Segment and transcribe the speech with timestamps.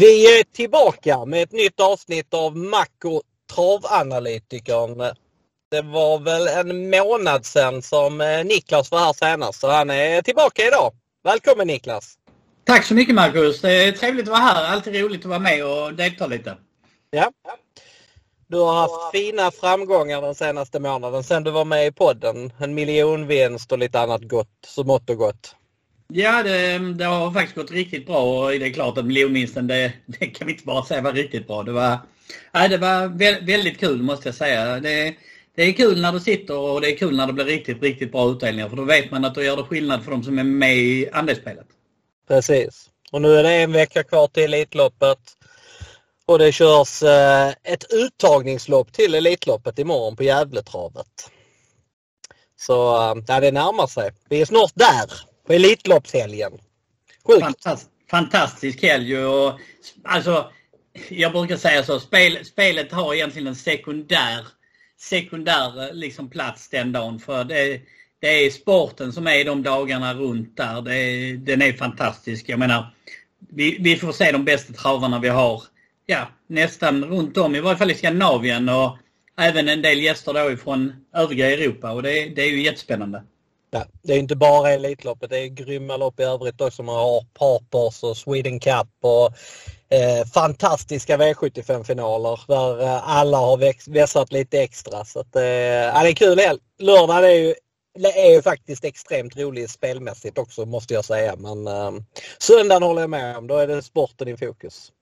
[0.00, 3.22] Vi är tillbaka med ett nytt avsnitt av Macko
[3.54, 4.98] Travanalytikern.
[5.70, 10.22] Det var väl en månad sedan som eh, Niklas var här senast så han är
[10.22, 10.92] tillbaka idag.
[11.24, 12.14] Välkommen Niklas!
[12.64, 13.60] Tack så mycket Marcus!
[13.60, 14.72] Det är trevligt att vara här.
[14.72, 16.56] Alltid roligt att vara med och delta lite.
[17.10, 17.32] Ja.
[18.46, 22.52] Du har haft fina framgångar den senaste månaden sedan du var med i podden.
[22.58, 25.56] En miljonvinst och lite annat gott, så mått och gott.
[26.12, 29.92] Ja, det, det, har faktiskt gått riktigt bra och det är klart att miljonvinsten, det,
[30.06, 31.62] det kan vi inte bara säga var riktigt bra.
[31.62, 31.98] Det var,
[32.52, 33.08] nej, det var
[33.46, 34.80] väldigt kul måste jag säga.
[34.80, 35.14] Det,
[35.54, 38.12] det är kul när du sitter och det är kul när det blir riktigt, riktigt
[38.12, 40.44] bra utdelningar för då vet man att du gör det skillnad för de som är
[40.44, 41.66] med i andelsspelet.
[42.28, 42.90] Precis.
[43.12, 45.18] Och nu är det en vecka kvar till Elitloppet.
[46.26, 51.30] Och det körs eh, ett uttagningslopp till Elitloppet imorgon på Gävletravet.
[52.56, 54.10] Så eh, ja, det närmar sig.
[54.28, 56.52] Vi är snart där på Elitloppshelgen.
[57.26, 57.40] Sjukt!
[57.40, 59.60] Fantast, fantastisk helg och
[60.04, 60.50] alltså
[61.08, 64.46] jag brukar säga så, spel, spelet har egentligen en sekundär,
[65.00, 67.18] sekundär liksom plats den dagen.
[67.18, 67.80] För det,
[68.20, 70.82] det är sporten som är de dagarna runt där.
[70.82, 72.48] Det, den är fantastisk.
[72.48, 72.94] Jag menar,
[73.48, 75.62] vi, vi får se de bästa travarna vi har
[76.06, 78.98] ja, nästan runt om, i varje fall i Skandinavien och
[79.38, 83.22] även en del gäster då ifrån övriga Europa och det, det är ju jättespännande.
[83.70, 86.82] Ja, det är inte bara Elitloppet, det är grymma lopp i övrigt också.
[86.82, 89.26] Man har Papers och Sweden Cup och
[89.94, 95.04] eh, fantastiska V75-finaler där eh, alla har vässat lite extra.
[95.04, 96.38] Så att, eh, ja, det är kul.
[96.78, 97.54] Lördag är ju
[98.08, 101.36] är ju faktiskt extremt roligt spelmässigt också måste jag säga.
[101.36, 101.92] Men eh,
[102.38, 103.46] söndagen håller jag med om.
[103.46, 104.92] Då är det sporten i fokus.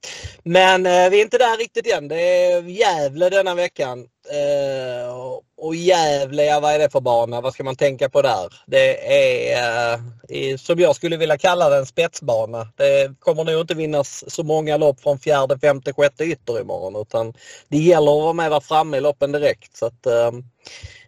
[0.42, 2.08] Men eh, vi är inte där riktigt än.
[2.08, 4.06] Det är Gävle denna veckan.
[4.30, 7.40] Eh, och Gävle, ja, vad är det för bana?
[7.40, 8.54] Vad ska man tänka på där?
[8.66, 9.92] Det är
[10.28, 12.68] eh, som jag skulle vilja kalla det en spetsbana.
[12.76, 17.34] Det kommer nog inte vinnas så många lopp från fjärde, femte, sjätte ytter imorgon utan
[17.68, 19.76] det gäller att vara med där framme i loppen direkt.
[19.76, 20.44] Så att, ehm,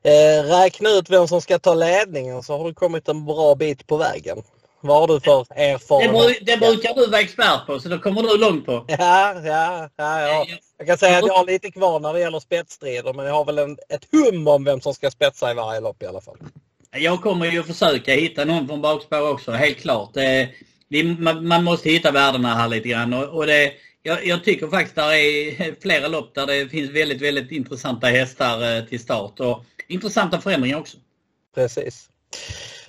[0.03, 3.55] eh, eh, räkna ut vem som ska ta ledningen så har du kommit en bra
[3.55, 4.43] bit på vägen.
[4.81, 6.47] Vad har du för erfarenhet?
[6.47, 8.85] Det, det brukar du vara expert på så då kommer du långt på.
[8.89, 10.47] Ja, ja, ja, ja.
[10.79, 13.45] Jag kan säga att jag har lite kvar när det gäller spetsstrider men jag har
[13.45, 16.37] väl en, ett hum om vem som ska spetsa i varje lopp i alla fall.
[16.91, 20.15] Jag kommer ju försöka hitta någon från bakspår också, helt klart.
[20.15, 20.49] Det,
[20.89, 23.73] det, man, man, måste hitta värdena här lite grann och, och det,
[24.03, 28.07] jag, jag, tycker faktiskt att det är flera lopp där det finns väldigt, väldigt intressanta
[28.07, 30.97] hästar eh, till start och intressanta förändringar också.
[31.55, 32.09] Precis.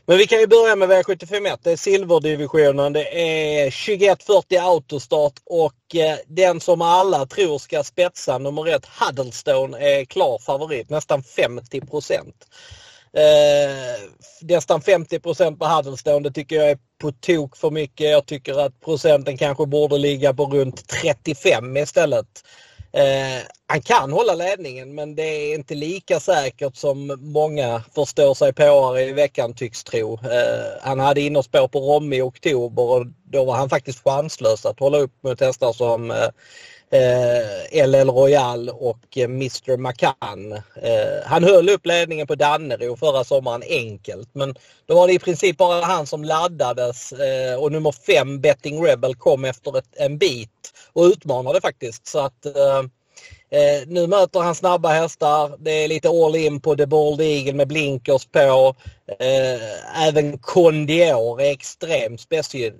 [0.05, 1.59] Men vi kan ju börja med V751.
[1.63, 2.94] Det är silverdivisionen.
[2.94, 9.78] Det är 2140 autostart och eh, den som alla tror ska spetsa nummer ett Huddlestone
[9.78, 10.89] är klar favorit.
[10.89, 12.47] Nästan 50 procent.
[13.17, 14.09] Eh,
[14.41, 18.09] nästan 50 procent på Huddlestone det tycker jag är på tok för mycket.
[18.09, 22.27] Jag tycker att procenten kanske borde ligga på runt 35 istället.
[22.94, 28.53] Eh, han kan hålla ledningen men det är inte lika säkert som många förstår sig
[28.53, 30.13] på i veckan tycks tro.
[30.13, 34.79] Eh, han hade innerspår på Romme i oktober och då var han faktiskt chanslös att
[34.79, 36.28] hålla upp mot hästar som eh,
[36.91, 40.52] eh LL Royal och eh, Mr McCann.
[40.75, 45.19] Eh, han höll upp ledningen på Dannero förra sommaren enkelt men då var det i
[45.19, 50.18] princip bara han som laddades eh, och nummer 5 Betting Rebel kom efter ett, en
[50.18, 52.07] bit och utmanade faktiskt.
[52.07, 52.84] Så att eh,
[53.53, 55.57] Eh, nu möter han snabba hästar.
[55.59, 58.75] Det är lite all in på The Bald Eagle med blinkers på.
[59.19, 62.22] Eh, även Condior är extremt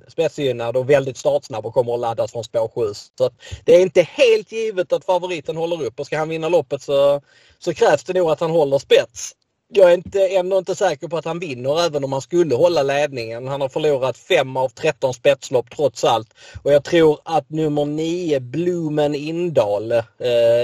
[0.08, 2.94] spetsgynnad och väldigt startsnabb och kommer att laddas från spår 7.
[3.18, 3.30] Så
[3.66, 7.22] det är inte helt givet att favoriten håller upp och ska han vinna loppet så,
[7.60, 9.36] så krävs det nog att han håller spets
[9.74, 12.84] jag är inte, ändå inte säker på att han vinner även om han skulle hålla
[12.84, 13.48] ledningen.
[13.48, 16.34] Han har förlorat 5 av 13 spetslopp trots allt.
[16.64, 20.02] Och jag tror att nummer 9, Blumen Indal, eh,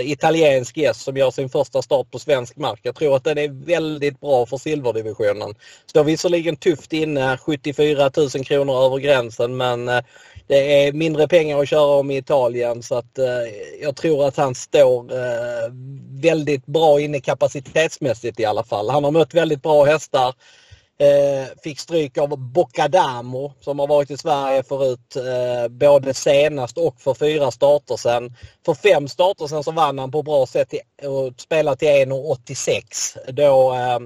[0.04, 2.80] italiensk gäst som gör sin första start på svensk mark.
[2.84, 5.56] Jag tror att den är väldigt bra för silverdivisionen.
[5.86, 10.02] Står visserligen tufft inne, 74 000 kronor över gränsen men eh,
[10.48, 13.26] det är mindre pengar att köra om i Italien så att eh,
[13.82, 15.72] jag tror att han står eh,
[16.22, 18.90] väldigt bra inne kapacitetsmässigt i alla fall.
[18.90, 20.34] Han har mött väldigt bra hästar.
[21.00, 27.02] Eh, fick stryk av Boccadamo som har varit i Sverige förut eh, både senast och
[27.02, 28.36] för fyra starter sen.
[28.66, 30.74] För fem starter sen så vann han på bra sätt
[31.04, 33.32] och spelade till 1,86.
[33.32, 34.00] Då eh,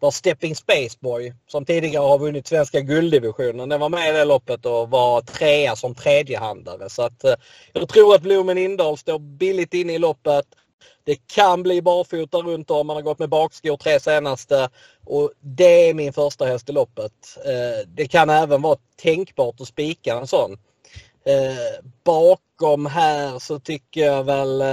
[0.00, 3.68] var Stepping Spaceboy som tidigare har vunnit svenska gulddivisionen.
[3.68, 6.90] Den var med i det loppet och var trea som tredjehandare.
[6.90, 7.34] Så att, eh,
[7.72, 10.44] jag tror att Blomen Indal står billigt inne i loppet.
[11.04, 12.86] Det kan bli barfota runt om.
[12.86, 14.68] Man har gått med bakskor tre senaste.
[15.04, 17.38] Och det är min första häst i loppet.
[17.44, 20.52] Eh, det kan även vara tänkbart att spika en sån.
[21.24, 24.66] Eh, bak bakom här så tycker jag väl eh,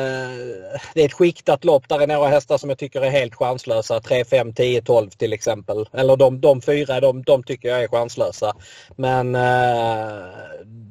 [0.94, 1.90] det är ett skiktat lopp.
[1.90, 4.00] Där är några hästar som jag tycker är helt chanslösa.
[4.00, 5.90] 3, 5, 10, 12 till exempel.
[5.94, 8.54] Eller de, de fyra, de, de tycker jag är chanslösa.
[8.96, 10.24] Men eh,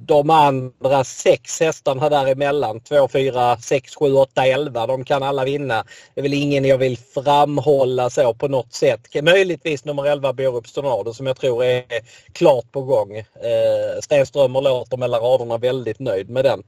[0.06, 5.84] de andra sex hästarna däremellan, 2, 4, 6, 7, 8, 11, de kan alla vinna.
[6.14, 9.00] Det är väl ingen jag vill framhålla så på något sätt.
[9.22, 11.84] Möjligtvis nummer 11 Borups Tornado som jag tror är
[12.32, 13.16] klart på gång.
[13.16, 16.62] Eh, Stenströmer låter mellan raderna väldigt nöjd med den.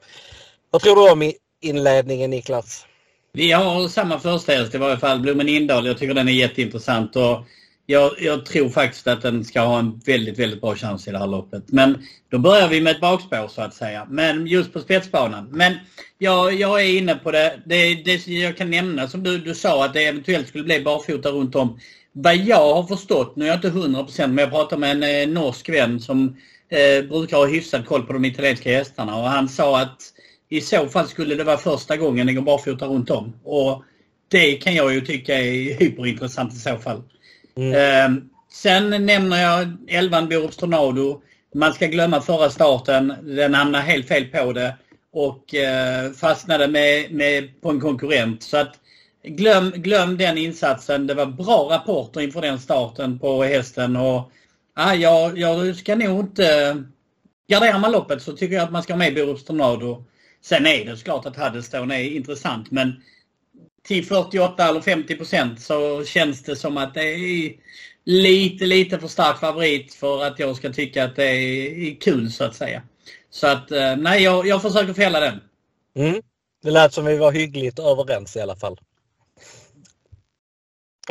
[0.70, 2.86] Vad tror du om inledningen Niklas?
[3.32, 5.86] Vi har samma första i varje fall, Blommen Indal.
[5.86, 7.16] Jag tycker den är jätteintressant.
[7.16, 7.44] Och
[7.86, 11.18] jag, jag, tror faktiskt att den ska ha en väldigt, väldigt bra chans i det
[11.18, 11.64] här loppet.
[11.66, 14.06] Men då börjar vi med ett bakspår så att säga.
[14.10, 15.48] Men just på spetsbanan.
[15.50, 15.74] Men
[16.18, 17.60] jag, jag är inne på det.
[17.66, 17.94] det.
[17.94, 21.54] Det jag kan nämna som du, du sa att det eventuellt skulle bli barfota runt
[21.54, 21.78] om.
[22.12, 25.34] Vad jag har förstått, nu är jag inte 100% men jag pratar med en eh,
[25.34, 26.36] norsk vän som
[26.68, 30.02] eh, brukar ha hyfsad koll på de italienska hästarna och han sa att
[30.48, 33.32] i så fall skulle det vara första gången det går barfota runt om.
[33.44, 33.84] Och
[34.28, 37.02] det kan jag ju tycka är hyperintressant i så fall.
[37.56, 37.72] Mm.
[37.72, 38.22] Eh,
[38.52, 41.22] sen nämner jag 11 Borups Tornado.
[41.54, 43.14] Man ska glömma förra starten.
[43.22, 44.76] Den hamnade helt fel på det
[45.12, 48.42] och eh, fastnade med, med, på en konkurrent.
[48.42, 48.74] Så att
[49.22, 51.06] glöm, glöm den insatsen.
[51.06, 53.96] Det var bra rapporter inför den starten på hästen.
[53.96, 54.30] Och,
[54.74, 56.84] ah, jag, jag ska nog inte...
[57.46, 60.04] Garderar man loppet så tycker jag att man ska ha med Borups Tornado.
[60.40, 63.02] Sen är det såklart att Huddlestone är intressant men
[63.82, 67.52] till 48 eller 50 procent så känns det som att det är
[68.04, 72.44] lite, lite för stark favorit för att jag ska tycka att det är kul så
[72.44, 72.82] att säga.
[73.30, 75.40] Så att eh, nej, jag, jag försöker fälla den.
[75.96, 76.22] Mm.
[76.62, 78.80] Det lät som vi var hyggligt överens i alla fall.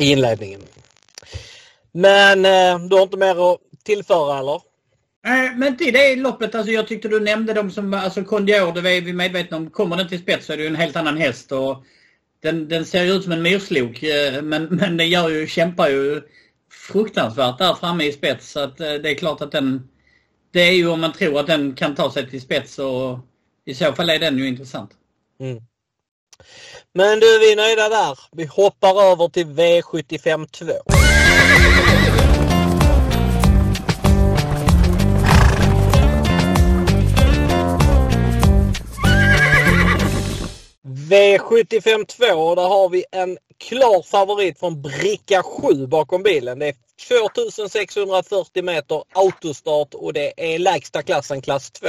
[0.00, 0.60] I inledningen.
[1.94, 4.60] Men eh, du har inte mer att tillföra eller?
[5.24, 8.90] Nej, men till det loppet, alltså jag tyckte du nämnde de som, alltså Condior, det
[8.90, 9.70] är vi medvetna om.
[9.70, 11.84] Kommer den till spets så är det ju en helt annan häst och
[12.42, 15.88] den, den ser ju ut som en myrslok eh, men, men den gör ju, kämpar
[15.88, 16.22] ju
[16.70, 19.88] fruktansvärt där framme i spets så att det är klart att den
[20.54, 23.18] det är ju om man tror att den kan ta sig till spets och
[23.64, 24.90] i så fall är den ju intressant.
[25.40, 25.62] Mm.
[26.92, 28.18] Men du, vi är nöjda där.
[28.32, 30.93] Vi hoppar över till V75 2.
[41.14, 46.58] V752, där har vi en klar favorit från bricka 7 bakom bilen.
[46.58, 46.74] Det är
[47.08, 51.86] 2640 meter autostart och det är lägsta klassen klass 2.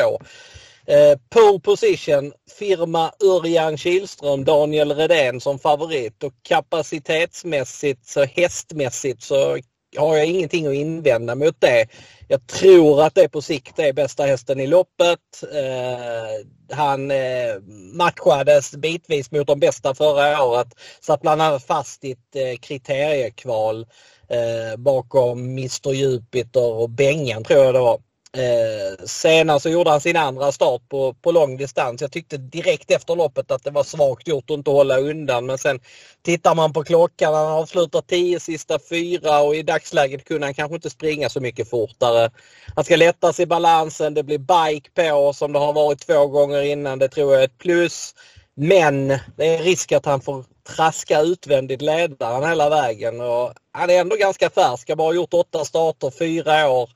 [0.87, 9.57] Eh, pole position, firma Örjan Kihlström, Daniel Redén som favorit och kapacitetsmässigt så hästmässigt så
[9.97, 11.87] har jag ingenting att invända mot det.
[12.27, 15.43] Jag tror att det på sikt är bästa hästen i loppet.
[15.53, 17.55] Eh, han eh,
[17.93, 20.67] matchades bitvis mot de bästa förra året.
[21.01, 23.87] Satt bland annat fast i ett eh, kriteriekval
[24.29, 27.99] eh, bakom Mr Jupiter och Bengan tror jag det var.
[28.35, 32.01] Eh, senare så alltså gjorde han sin andra start på, på lång distans.
[32.01, 35.45] Jag tyckte direkt efter loppet att det var svagt gjort att inte hålla undan.
[35.45, 35.79] Men sen
[36.21, 37.33] tittar man på klockan.
[37.33, 41.69] Han avslutar 10 sista fyra och i dagsläget kunde han kanske inte springa så mycket
[41.69, 42.31] fortare.
[42.75, 44.13] Han ska lättas i balansen.
[44.13, 46.99] Det blir bike på som det har varit två gånger innan.
[46.99, 48.15] Det tror jag är ett plus.
[48.55, 53.21] Men det är risk att han får traska utvändigt ledaren hela vägen.
[53.21, 54.89] Och han är ändå ganska färsk.
[54.89, 56.89] Har bara gjort åtta starter, fyra år.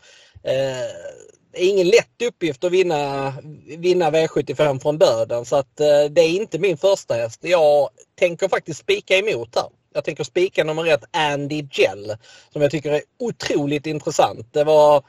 [0.43, 3.33] Det är ingen lätt uppgift att vinna,
[3.77, 7.39] vinna V75 från döden så att eh, det är inte min första häst.
[7.43, 9.65] Jag tänker faktiskt spika emot här.
[9.93, 12.15] Jag tänker spika nummer ett Andy Gell
[12.53, 14.53] som jag tycker är otroligt intressant.
[14.53, 15.03] Det var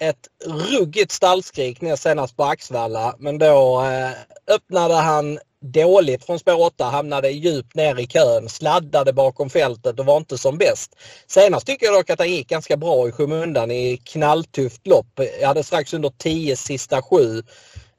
[0.00, 4.10] ett ruggigt stallskrik ner senast på Axvalla men då eh,
[4.54, 10.06] öppnade han dåligt från spår 8, hamnade djupt ner i kön, sladdade bakom fältet och
[10.06, 10.96] var inte som bäst.
[11.26, 15.20] Senast tycker jag dock att han gick ganska bra i skymundan i knalltufft lopp.
[15.40, 17.38] Jag hade strax under 10 sista sju.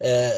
[0.03, 0.32] Eh,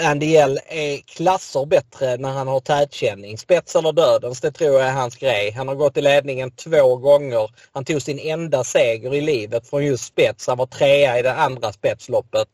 [0.00, 3.38] Andy L är klasser bättre när han har tätkänning.
[3.38, 5.50] Spets eller dödens, det tror jag är hans grej.
[5.50, 7.50] Han har gått i ledningen två gånger.
[7.72, 10.46] Han tog sin enda seger i livet från just spets.
[10.46, 12.48] Han var trea i det andra spetsloppet.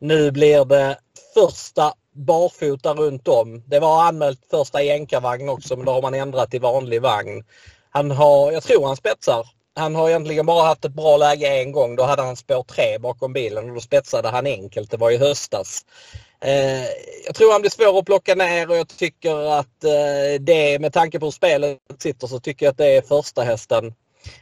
[0.00, 0.98] Nu blir det
[1.34, 3.62] första barfota runt om.
[3.66, 7.44] Det var anmält första jänkarvagn också men då har man ändrat till vanlig vagn.
[7.90, 9.46] Han har, jag tror han spetsar.
[9.74, 11.96] Han har egentligen bara haft ett bra läge en gång.
[11.96, 14.90] Då hade han spår 3 bakom bilen och då spetsade han enkelt.
[14.90, 15.84] Det var i höstas.
[16.40, 16.84] Eh,
[17.26, 20.92] jag tror han blir svår att plocka ner och jag tycker att eh, det med
[20.92, 23.86] tanke på hur spelet sitter så tycker jag att det är första hästen.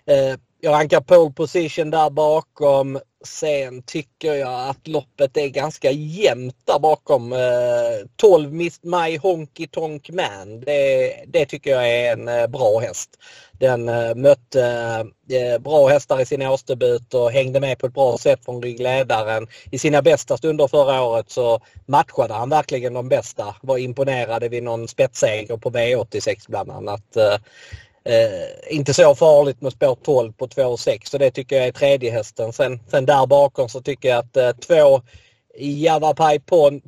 [0.07, 2.99] Eh, jag rankar pole position där bakom.
[3.27, 7.33] Sen tycker jag att loppet är ganska jämnt där bakom.
[7.33, 7.39] Eh,
[8.17, 10.61] 12 Miss My Honky Tonk Man.
[10.61, 13.11] Det, det tycker jag är en eh, bra häst.
[13.53, 15.07] Den eh, mötte
[15.61, 19.47] bra hästar i sin årsdebut och hängde med på ett bra sätt från ryggledaren.
[19.71, 23.57] I sina bästa stunder förra året så matchade han verkligen de bästa.
[23.63, 27.17] Var imponerade vid någon spetsseger på V86 bland annat.
[28.07, 32.11] Eh, inte så farligt med spår 12 på 2,6 så det tycker jag är tredje
[32.11, 32.53] hästen.
[32.53, 35.03] Sen, sen där bakom så tycker jag att eh, två
[35.59, 36.39] Javapai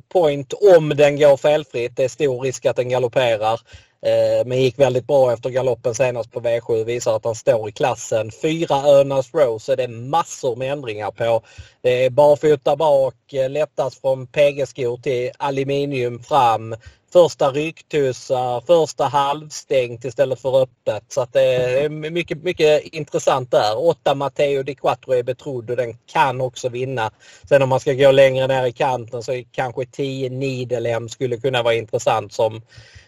[0.09, 1.95] Point om den går felfritt.
[1.95, 3.59] Det är stor risk att den galopperar.
[4.01, 6.83] Eh, men gick väldigt bra efter galoppen senast på V7.
[6.83, 8.31] Visar att han står i klassen.
[8.41, 11.41] Fyra Önas Rose är det massor med ändringar på.
[11.81, 16.75] Det är barfota bak, eh, lättast från PG-skor till aluminium fram
[17.13, 21.03] första rycktussar, första halvstängt istället för öppet.
[21.07, 23.87] Så att det är mycket, mycket intressant där.
[23.87, 27.11] 8 Matteo Di Quattro är betrodd och den kan också vinna.
[27.49, 31.63] Sen om man ska gå längre ner i kanten så kanske 10 Nidelem skulle kunna
[31.63, 32.61] vara intressant som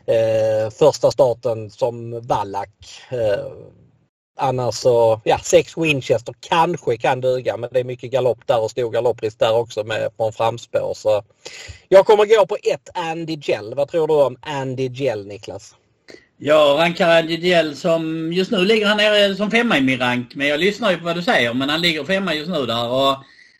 [0.05, 3.11] eh, första starten som Wallach.
[3.11, 3.51] Eh,
[4.43, 8.71] Annars så, ja, sex Winchester kanske kan duga men det är mycket galopp där och
[8.71, 10.93] stor galopprisk där också med från framspår.
[10.95, 11.23] Så
[11.89, 13.73] jag kommer gå på ett Andy Gell.
[13.75, 15.75] Vad tror du om Andy Gell Niklas?
[16.37, 20.35] Jag rankar Andy Gell som, just nu ligger han nere som femma i min rank.
[20.35, 22.89] Men jag lyssnar ju på vad du säger men han ligger femma just nu där.
[22.89, 23.17] Och,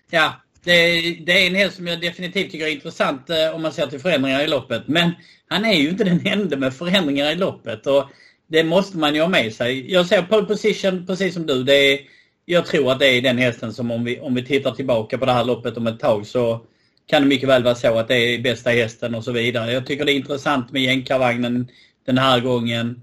[0.10, 0.34] ja,
[0.64, 3.88] det, det är en häst som jag definitivt tycker är intressant eh, om man ser
[3.88, 4.88] till förändringar i loppet.
[4.88, 5.12] Men
[5.48, 7.88] han är ju inte den enda med förändringar i loppet.
[7.88, 8.06] Och
[8.51, 9.91] det måste man ju ha med sig.
[9.91, 11.63] Jag ser pole position precis som du.
[11.63, 12.00] Det är,
[12.46, 15.25] jag tror att det är den hästen som om vi, om vi tittar tillbaka på
[15.25, 16.65] det här loppet om ett tag så
[17.08, 19.72] kan det mycket väl vara så att det är bästa hästen och så vidare.
[19.72, 21.67] Jag tycker det är intressant med jänkarvagnen
[22.05, 23.01] den här gången.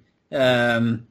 [0.77, 1.03] Um,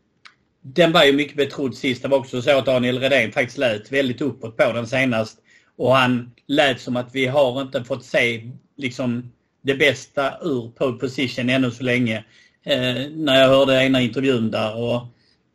[0.62, 2.02] den var ju mycket betrodd sist.
[2.02, 5.38] Det var också så att Daniel Redén faktiskt lät väldigt uppåt på den senast.
[5.78, 10.98] Och han lät som att vi har inte fått se liksom det bästa ur pole
[10.98, 12.24] position ännu så länge
[12.68, 14.76] eh, när jag hörde ena intervjun där.
[14.76, 15.02] Och,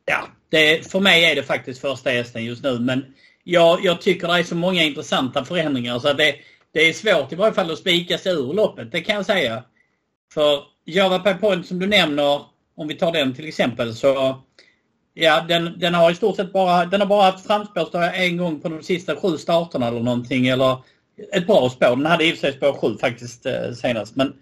[0.04, 2.78] ja, det, för mig är det faktiskt första hästen just nu.
[2.78, 3.04] Men
[3.44, 6.34] jag, jag tycker det är så många intressanta förändringar så att det,
[6.72, 9.64] det är svårt i varje fall att spika sig ur loppet, det kan jag säga.
[10.34, 12.40] För Java Pie Point som du nämner,
[12.76, 14.42] om vi tar den till exempel, så
[15.14, 18.60] Ja, den, den har i stort sett bara, den har bara haft framspår en gång
[18.60, 20.46] på de sista sju starterna eller någonting.
[20.46, 20.76] Eller
[21.32, 21.96] ett bra spår.
[21.96, 24.16] Den hade i och för sig spår sju faktiskt eh, senast.
[24.16, 24.32] Men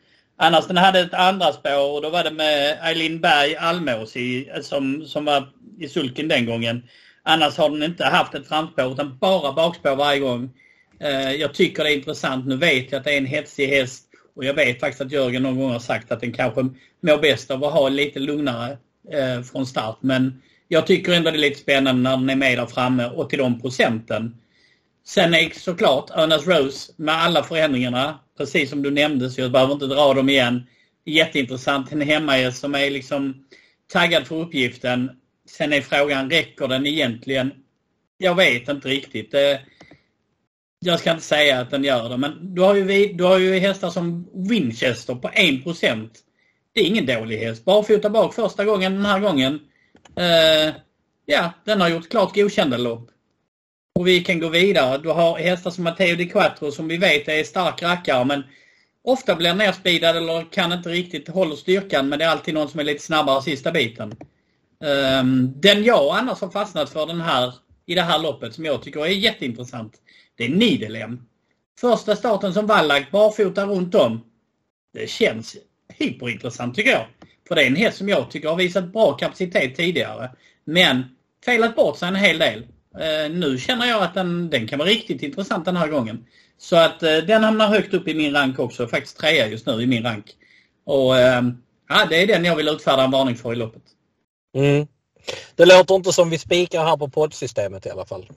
[0.43, 4.51] Annars den hade ett andra spår och då var det med Eileen Berg Almås i,
[4.63, 6.83] som, som var i sulken den gången.
[7.23, 10.51] Annars har den inte haft ett framspår utan bara bakspår varje gång.
[11.01, 12.47] Eh, jag tycker det är intressant.
[12.47, 14.05] Nu vet jag att det är en hetsig häst
[14.37, 16.63] och jag vet faktiskt att Jörgen någon gång har sagt att den kanske
[17.01, 18.79] mår bäst av att ha lite lugnare
[19.13, 19.99] eh, från start.
[20.01, 23.31] Men jag tycker ändå det är lite spännande när den är med där framme och
[23.31, 24.37] till de procenten.
[25.07, 29.73] Sen är såklart Ernest Rose med alla förändringarna precis som du nämnde, så jag behöver
[29.73, 30.67] inte dra dem igen.
[31.05, 31.93] Jätteintressant.
[31.93, 33.45] En hemmahäst som är liksom
[33.93, 35.11] taggad för uppgiften.
[35.49, 37.53] Sen är frågan, räcker den egentligen?
[38.19, 39.35] Jag vet inte riktigt.
[39.35, 39.57] Eh,
[40.79, 43.59] jag ska inte säga att den gör det, men du har ju, du har ju
[43.59, 45.65] hästar som Winchester på 1
[46.73, 47.65] Det är ingen dålig häst.
[47.65, 49.61] Barfota bak första gången den här gången.
[50.17, 50.75] Eh,
[51.27, 53.11] ja, den har gjort klart godkända lopp.
[53.95, 54.99] Och vi kan gå vidare.
[54.99, 58.43] Du har hästar som Matteo Di Quattro som vi vet är stark rackare men
[59.05, 62.81] ofta blir nerspeedad eller kan inte riktigt hålla styrkan men det är alltid någon som
[62.81, 64.17] är lite snabbare sista biten.
[65.21, 67.55] Um, den jag annars har fastnat för den här,
[67.87, 69.95] i det här loppet som jag tycker är jätteintressant
[70.41, 71.21] det är Nidelem.
[71.81, 74.25] Första starten som Wallach barfota runt om.
[74.93, 75.57] Det känns
[75.89, 77.07] hyperintressant tycker jag.
[77.49, 80.31] För det är en häst som jag tycker har visat bra kapacitet tidigare.
[80.65, 81.05] Men
[81.45, 82.67] felat bort sig en hel del.
[82.99, 86.27] Eh, nu känner jag att den, den kan vara riktigt intressant den här gången.
[86.59, 88.89] Så att eh, den hamnar högt upp i min rank också.
[88.89, 90.25] Faktiskt trea just nu i min rank.
[90.85, 91.43] Och eh,
[91.89, 93.83] ja, det är den jag vill utfärda en varning för i loppet.
[94.55, 94.87] Mm.
[95.55, 98.31] Det låter inte som vi spikar här på poddsystemet i alla fall.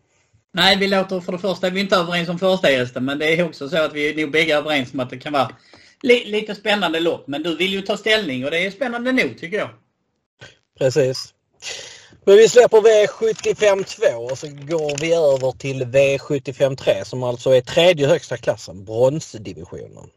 [0.54, 3.26] Nej, vi låter för det första, vi är inte överens om första hästen men det
[3.26, 5.52] är också så att vi är nog bägge överens om att det kan vara
[6.02, 7.28] li lite spännande lopp.
[7.28, 9.70] Men du vill ju ta ställning och det är spännande nog tycker jag.
[10.80, 11.34] Precis.
[12.26, 17.50] Men vi släpper V75 2 och så går vi över till V75 3 som alltså
[17.50, 20.10] är tredje högsta klassen, bronsdivisionen.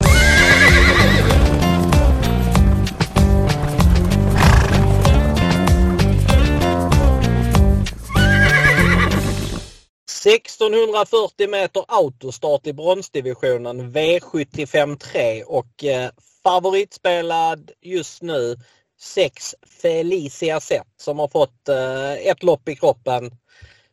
[10.26, 16.10] –1640 meter autostart i bronsdivisionen V75 3 och eh,
[16.44, 18.56] favoritspelad just nu
[18.98, 23.30] 6 Felicia Zet som har fått eh, ett lopp i kroppen.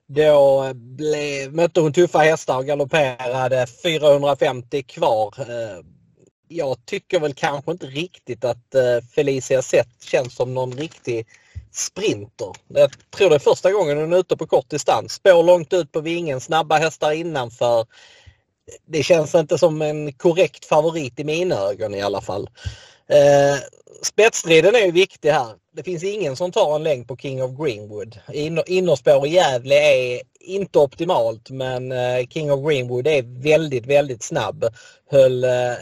[0.08, 5.34] Då eh, blev, mötte hon tuffa hästar och galopperade 450 kvar.
[5.40, 5.86] Eh,
[6.48, 11.28] jag tycker väl kanske inte riktigt att eh, Felicia Sett känns som någon riktig
[11.72, 12.52] sprinter.
[12.68, 15.14] Jag tror det är första gången hon är ute på kort distans.
[15.14, 17.86] Spår långt ut på vingen, snabba hästar innanför.
[18.86, 22.50] Det känns inte som en korrekt favorit i mina ögon i alla fall.
[23.08, 23.60] Eh,
[24.02, 25.56] spetsstriden är ju viktig här.
[25.76, 28.20] Det finns ingen som tar en längd på King of Greenwood.
[28.68, 34.66] innerspår i Gävle är inte optimalt men eh, King of Greenwood är väldigt, väldigt snabb.
[35.12, 35.74] Höll eh,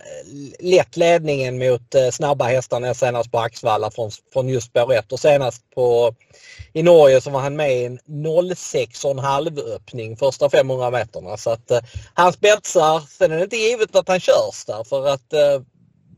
[0.59, 5.19] lätt ledningen mot eh, snabba hästar senast på Axvalla från, från just spår 1 och
[5.19, 6.15] senast på
[6.73, 11.37] i Norge så var han med i en 06,5 öppning första 500 meterna.
[11.37, 11.79] Så att eh,
[12.13, 12.99] han spetsar.
[12.99, 15.61] Sen är det inte givet att han körs där för att eh,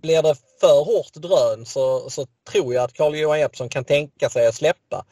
[0.02, 4.48] blir det för hårt drön så, så tror jag att Carl-Johan Jeppsson kan tänka sig
[4.48, 5.06] att släppa.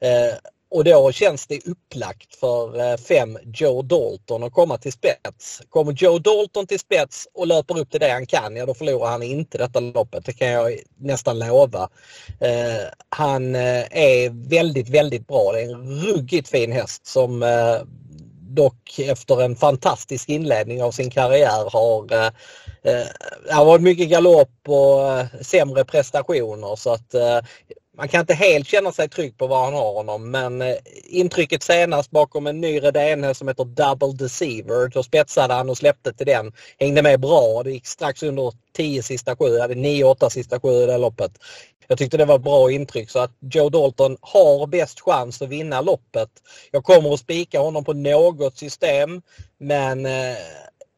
[0.00, 0.34] Eh,
[0.70, 5.62] och då känns det upplagt för eh, fem Joe Dalton att komma till spets.
[5.68, 9.10] Kommer Joe Dalton till spets och löper upp till det han kan, ja då förlorar
[9.10, 10.24] han inte detta loppet.
[10.24, 11.88] Det kan jag nästan lova.
[12.40, 15.52] Eh, han eh, är väldigt, väldigt bra.
[15.52, 17.78] Det är en ruggigt fin häst som eh,
[18.54, 22.30] dock efter en fantastisk inledning av sin karriär har eh,
[22.84, 23.06] Eh,
[23.46, 27.38] det har varit mycket galopp och eh, sämre prestationer så att eh,
[27.96, 30.62] man kan inte helt känna sig trygg på var han har honom men
[31.04, 34.88] intrycket senast bakom en ny redén som heter Double Deceiver.
[34.88, 36.52] Då spetsade han och släppte till den.
[36.78, 37.62] Hängde med bra.
[37.62, 39.58] Det gick strax under 10 sista sju.
[39.58, 41.32] hade 9-8 sista sju i det loppet.
[41.88, 45.48] Jag tyckte det var ett bra intryck så att Joe Dalton har bäst chans att
[45.48, 46.30] vinna loppet.
[46.70, 49.22] Jag kommer att spika honom på något system
[49.58, 50.06] men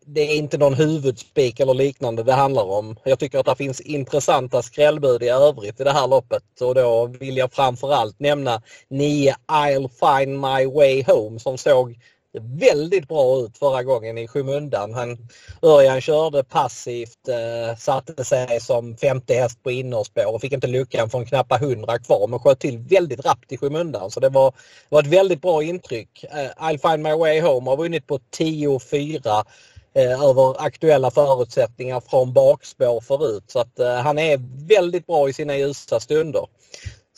[0.09, 2.97] det är inte någon huvudspik eller liknande det handlar om.
[3.05, 7.07] Jag tycker att det finns intressanta skrällbud i övrigt i det här loppet och då
[7.07, 11.99] vill jag framförallt nämna 9 I'll find my way home som såg
[12.41, 14.95] väldigt bra ut förra gången i skymundan.
[14.95, 15.29] Han,
[15.63, 21.11] Örjan körde passivt, eh, satte sig som 50 häst på innerspår och fick inte luckan
[21.11, 24.11] från knappt 100 kvar men sköt till väldigt rappt i skymundan.
[24.11, 24.53] Så det var,
[24.89, 26.25] var ett väldigt bra intryck.
[26.25, 29.45] Eh, I'll find my way home har vunnit på 10-4
[29.97, 33.45] eh, över aktuella förutsättningar från bakspår förut.
[33.47, 36.47] Så att eh, han är väldigt bra i sina ljusa stunder.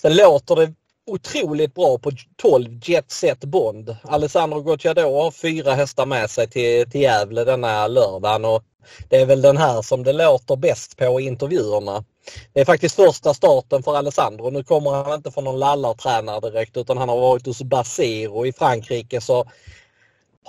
[0.01, 0.75] Sen låter det
[1.07, 3.97] otroligt bra på 12 Jet Set Bond.
[4.03, 8.63] Alessandro Gocciador har fyra hästar med sig till, till Gävle denna lördagen och
[9.09, 12.05] det är väl den här som det låter bäst på i intervjuerna.
[12.53, 14.51] Det är faktiskt första starten för Alessandro.
[14.51, 18.47] Nu kommer han inte från någon lallartränare direkt utan han har varit hos Basiro och
[18.47, 19.45] i Frankrike så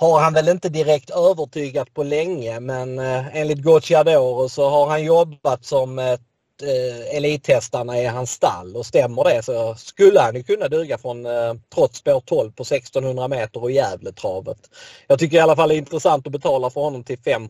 [0.00, 5.04] har han väl inte direkt övertygat på länge men eh, enligt Gocciadoro så har han
[5.04, 6.20] jobbat som ett
[6.62, 10.98] eh, eh elithästarna i hans stall och stämmer det så skulle han ju kunna duga
[10.98, 14.58] från eh, trots spår 12 på 1600 meter och Gävletravet.
[15.06, 17.48] Jag tycker i alla fall det är intressant att betala för honom till 5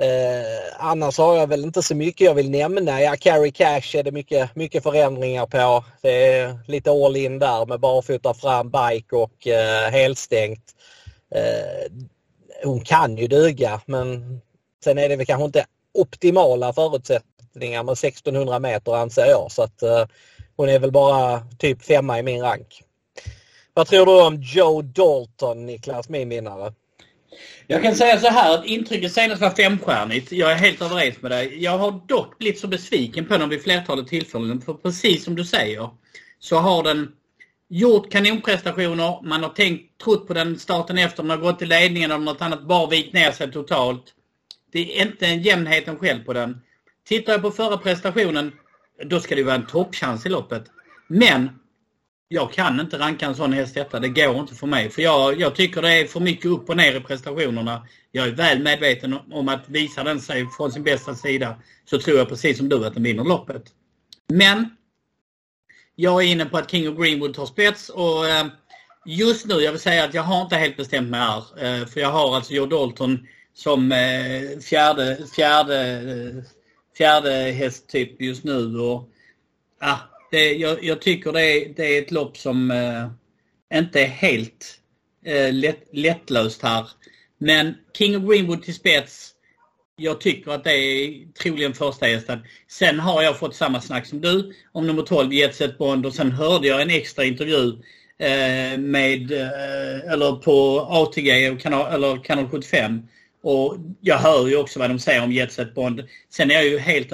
[0.00, 3.02] Eh, annars har jag väl inte så mycket jag vill nämna.
[3.02, 5.84] Ja, Carry Cash är det mycket, mycket förändringar på.
[6.02, 10.74] Det är lite all in där med barfota fram, bike och eh, helstängt.
[11.34, 11.92] Eh,
[12.64, 14.40] hon kan ju duga men
[14.84, 19.52] sen är det väl kanske inte optimala förutsättningar med 1600 meter anser jag.
[19.52, 20.06] Så att eh,
[20.56, 22.82] hon är väl bara typ femma i min rank.
[23.74, 26.72] Vad tror du om Joe Dalton, Niklas, min vinnare?
[27.66, 30.32] Jag kan säga så här att intrycket senast var femstjärnigt.
[30.32, 31.62] Jag är helt överens med dig.
[31.62, 34.60] Jag har dock blivit så besviken på den vid flertalet tillfällen.
[34.60, 35.90] För precis som du säger
[36.38, 37.12] så har den
[37.70, 39.22] gjort kanonprestationer.
[39.22, 41.22] Man har tänkt, trott på den starten efter.
[41.22, 44.04] Man har gått till ledningen och något annat bara vikt ner sig totalt.
[44.72, 46.60] Det är inte en jämnheten själv på den.
[47.04, 48.52] Tittar jag på förra prestationen,
[49.04, 50.64] då ska det vara en toppchans i loppet.
[51.08, 51.50] Men
[52.28, 54.00] jag kan inte ranka en sån häst detta.
[54.00, 54.90] Det går inte för mig.
[54.90, 57.86] För jag, jag tycker det är för mycket upp och ner i prestationerna.
[58.12, 62.18] Jag är väl medveten om att visar den sig från sin bästa sida så tror
[62.18, 63.62] jag precis som du att den vinner loppet.
[64.28, 64.76] Men
[66.00, 68.46] jag är inne på att King of Greenwood tar spets och eh,
[69.06, 71.42] just nu, jag vill säga att jag har inte helt bestämt mig här.
[71.64, 76.44] Eh, för jag har alltså Joe Dalton som eh, fjärde, fjärde
[76.96, 78.78] fjärde hästtyp just nu.
[78.78, 79.08] Och,
[79.80, 79.98] ja,
[80.30, 84.78] det, jag, jag tycker det är, det är ett lopp som eh, inte är helt
[85.24, 86.88] eh, lätt, lättlöst här.
[87.38, 89.29] Men King of Greenwood till spets.
[90.02, 92.38] Jag tycker att det är troligen första hästen.
[92.68, 96.32] Sen har jag fått samma snack som du om nummer 12 Jetset Bond och sen
[96.32, 97.72] hörde jag en extra intervju
[98.18, 103.02] eh, med, eh, eller på ATG kanal, eller kanal 75
[103.42, 106.02] och jag hör ju också vad de säger om Jetset Bond.
[106.30, 107.12] Sen är jag ju helt,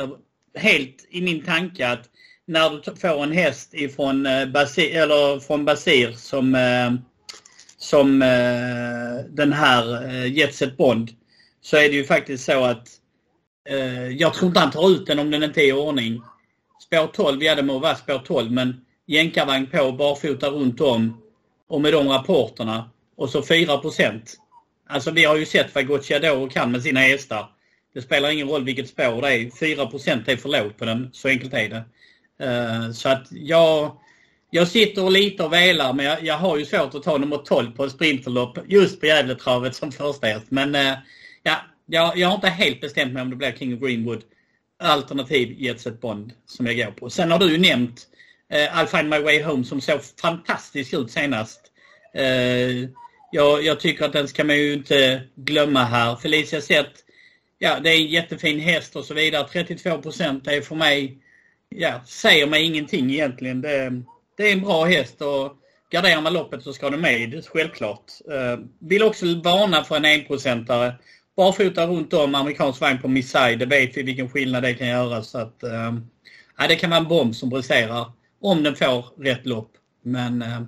[0.59, 2.11] helt i min tanke att
[2.47, 6.93] när du får en häst ifrån eh, Basir, eller från Basir som, eh,
[7.79, 11.11] som eh, den här eh, Jetset Bond
[11.67, 12.89] så är det ju faktiskt så att
[13.69, 16.23] eh, jag tror inte han tar ut den om den inte är i ordning.
[16.83, 21.23] Spår 12, ja det må vara spår 12 men jänkarvagn på, barfota runt om
[21.69, 24.21] och med de rapporterna och så 4%
[24.89, 27.51] Alltså vi har ju sett vad Gocciadoro kan med sina hästar.
[27.95, 29.39] Det spelar ingen roll vilket spår det är.
[29.39, 31.11] 4% är för lågt på den.
[31.13, 31.85] Så enkelt är det.
[32.45, 33.97] Uh, så att jag,
[34.51, 37.37] jag sitter och lite och velar men jag, jag, har ju svårt att ta nummer
[37.37, 40.47] 12 på ett sprinterlopp just på Gävletravet som första häst.
[40.49, 40.93] Men uh,
[41.47, 41.57] ja,
[41.87, 44.23] jag, jag har inte helt bestämt mig om det blir King of Greenwood
[44.79, 47.11] alternativ Jetset Bond som jag går på.
[47.11, 48.07] Sen har du ju nämnt
[48.55, 51.61] uh, I'll find my way home som såg fantastiskt ut senast.
[52.19, 52.89] Uh,
[53.33, 56.17] jag, jag, tycker att den ska man ju inte glömma här.
[56.17, 56.93] Felicia Zet,
[57.59, 59.49] ja det är en jättefin häst och så vidare.
[59.53, 61.19] 32 procent är för mig,
[61.69, 63.61] ja, säger mig ingenting egentligen.
[63.61, 64.03] Det,
[64.37, 65.57] det är en bra häst och
[65.91, 68.13] garderar man loppet så ska den med, självklart.
[68.33, 70.95] Uh, vill också varna för en enprocentare.
[71.37, 75.23] Barfota runt om, amerikansk vagn på Missai, det vet vi vilken skillnad det kan göra.
[75.23, 76.07] Så att, ehm,
[76.59, 79.71] ja, det kan vara en bomb som briserar om den får rätt lopp.
[80.03, 80.67] Men ehm,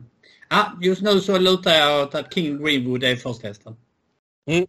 [0.50, 3.76] Ja, just nu så lutar jag åt att King Greenwood är första hästen.
[4.46, 4.66] Mm.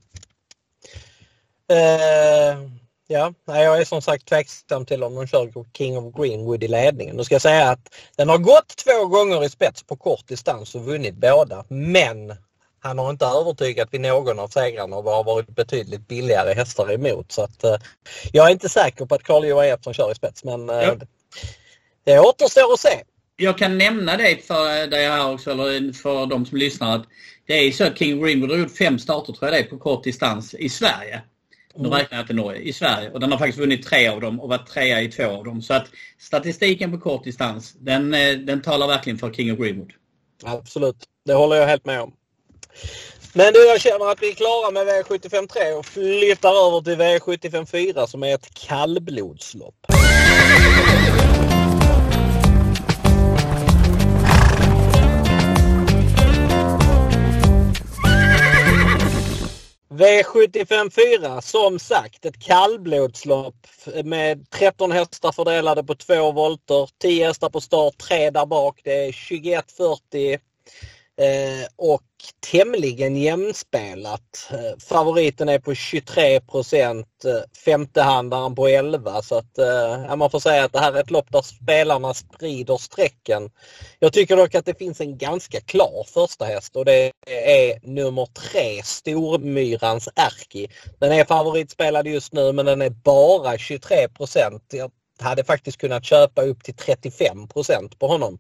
[1.72, 2.72] Uh,
[3.08, 7.18] ja, jag är som sagt tveksam till om de kör King of Greenwood i ledningen.
[7.18, 10.76] Då ska jag säga att den har gått två gånger i spets på kort distans
[10.76, 11.66] och vunnit båda.
[11.68, 12.36] Men
[12.82, 17.32] han har inte övertygat vid någon av segrarna och har varit betydligt billigare hästar emot.
[17.32, 17.76] Så att, uh,
[18.32, 20.96] jag är inte säker på att Carl-Johan Jeppsson kör i spets men ja.
[22.04, 23.04] det återstår att se
[23.40, 27.06] jag kan nämna det för dig här också, eller för de som lyssnar, att
[27.46, 29.78] det är så att King Greenwood har gjort fem starter, tror jag det är, på
[29.78, 31.22] kort distans i Sverige.
[31.76, 32.00] Nu mm.
[32.00, 33.12] räknar jag inte Norge, i Sverige.
[33.12, 35.62] Och den har faktiskt vunnit tre av dem och varit trea i två av dem.
[35.62, 35.88] Så att
[36.18, 39.94] statistiken på kort distans, den, eh, den talar verkligen för King of Greenwood.
[40.44, 42.14] Absolut, det håller jag helt med om.
[43.34, 46.96] Men du, jag känner att vi är klara med V75 3 och flyttar över till
[46.96, 49.76] V75 4 som är ett kallblodslopp.
[59.90, 63.68] V75 4 som sagt ett kallblodslopp
[64.04, 66.90] med 13 hästar fördelade på två volter.
[67.02, 68.82] 10 hästar på start, 3 där bak.
[68.84, 70.40] Det är 21.40
[71.20, 72.04] Eh, och
[72.52, 74.50] tämligen jämspelat.
[74.52, 80.40] Eh, favoriten är på 23 procent, eh, femtehandaren på 11 så att eh, man får
[80.40, 83.52] säga att det här är ett lopp där spelarna sprider strecken.
[84.00, 88.28] Jag tycker dock att det finns en ganska klar första häst och det är nummer
[88.52, 90.68] 3 Stormyrans Erki.
[91.00, 94.64] Den är favoritspelad just nu men den är bara 23 procent.
[94.72, 98.40] Jag hade faktiskt kunnat köpa upp till 35 procent på honom.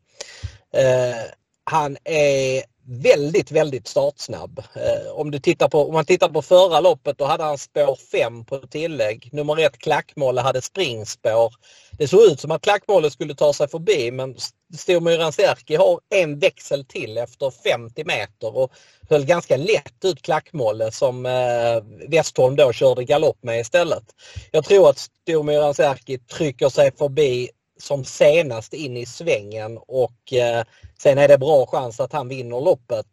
[1.69, 4.63] Han är väldigt, väldigt startsnabb.
[4.75, 7.97] Eh, om, du tittar på, om man tittar på förra loppet då hade han spår
[8.12, 9.29] 5 på tillägg.
[9.32, 11.53] Nummer ett Klackmåle hade springspår.
[11.91, 14.36] Det såg ut som att Klackmåle skulle ta sig förbi men
[14.77, 18.71] Stormyran Serki har en växel till efter 50 meter och
[19.10, 24.03] höll ganska lätt ut Klackmåle som eh, Westholm då körde galopp med istället.
[24.51, 27.49] Jag tror att Stormyran Serki trycker sig förbi
[27.81, 30.63] som senast in i svängen och eh,
[31.01, 33.05] sen är det bra chans att han vinner loppet.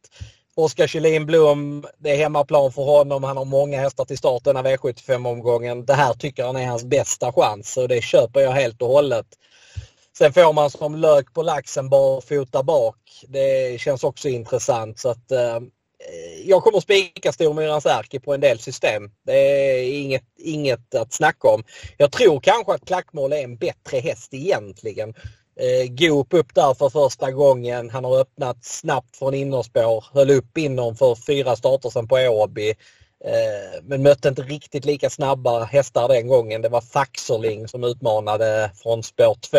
[0.55, 3.25] Oskar Kjellin Blom, det är hemmaplan för honom.
[3.25, 5.85] Han har många hästar till start denna V75-omgången.
[5.85, 9.27] Det här tycker han är hans bästa chans och det köper jag helt och hållet.
[10.19, 12.97] Sen får man som lök på laxen barfota bak.
[13.29, 14.99] Det känns också intressant.
[14.99, 15.61] så att eh,
[16.09, 19.11] Eh, jag kommer spika Stormyrans Erki på en del system.
[19.27, 21.65] Det är inget, inget att snacka om.
[21.97, 25.15] Jag tror kanske att Klackmål är en bättre häst egentligen.
[25.61, 27.91] Eh, Goop upp där för första gången.
[27.91, 30.05] Han har öppnat snabbt från innerspår.
[30.13, 32.75] Höll upp inom för fyra starter sedan på Åby.
[33.25, 36.63] Eh, men mötte inte riktigt lika snabba hästar den gången.
[36.63, 39.59] Det var Faxerling som utmanade från spår 2.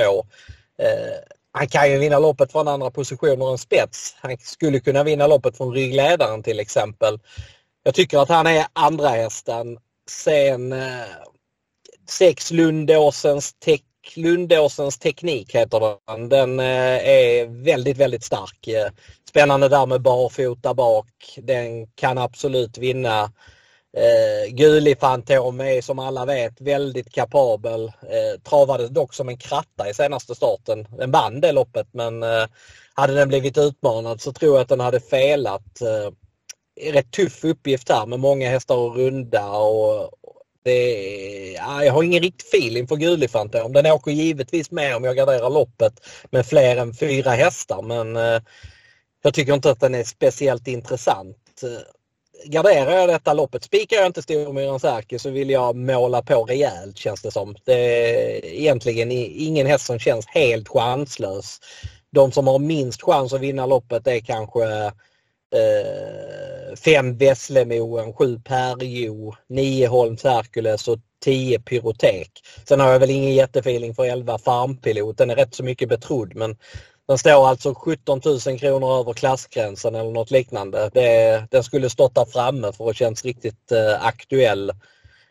[0.84, 4.16] Eh, han kan ju vinna loppet från andra positioner än spets.
[4.20, 7.20] Han skulle kunna vinna loppet från ryggledaren till exempel.
[7.84, 9.78] Jag tycker att han är andra hästen.
[10.10, 11.06] Sen eh,
[12.10, 13.84] sex Lundåsens, tek,
[14.16, 16.30] Lundåsens teknik heter den.
[16.30, 18.68] Den eh, är väldigt, väldigt stark.
[18.68, 18.92] Eh,
[19.30, 21.38] spännande där med barfota bak.
[21.38, 23.32] Den kan absolut vinna
[23.98, 27.86] Eh, Guli Fantom är som alla vet väldigt kapabel.
[27.86, 30.88] Eh, travade dock som en kratta i senaste starten.
[30.98, 32.46] Den vann det loppet men eh,
[32.94, 35.82] hade den blivit utmanad så tror jag att den hade felat.
[35.82, 36.12] Eh,
[36.92, 40.12] rätt tuff uppgift här med många hästar att runda och
[40.64, 43.74] det, ja, jag har ingen riktig feeling för Guli Fantom.
[43.74, 45.94] Den åker givetvis med om jag garderar loppet
[46.32, 48.42] med fler än fyra hästar men eh,
[49.24, 51.64] Jag tycker inte att den är speciellt intressant.
[51.64, 51.97] Eh,
[52.46, 56.98] Garderar jag detta loppet, spikar jag inte Stormyran Erke så vill jag måla på rejält
[56.98, 57.56] känns det som.
[57.64, 61.60] Det är egentligen ingen häst som känns helt chanslös.
[62.12, 64.64] De som har minst chans att vinna loppet är kanske
[65.56, 72.32] eh, fem Veslemoen, sju Perjo, nio Holms Hercules och 10 Pyrotek.
[72.68, 75.18] Sen har jag väl ingen jättefeeling för 11 Farmpilot.
[75.18, 76.58] Den är rätt så mycket betrodd men
[77.08, 80.90] den står alltså 17 000 kronor över klassgränsen eller något liknande.
[80.94, 84.70] Det, den skulle stått där framme för att känns riktigt eh, aktuell.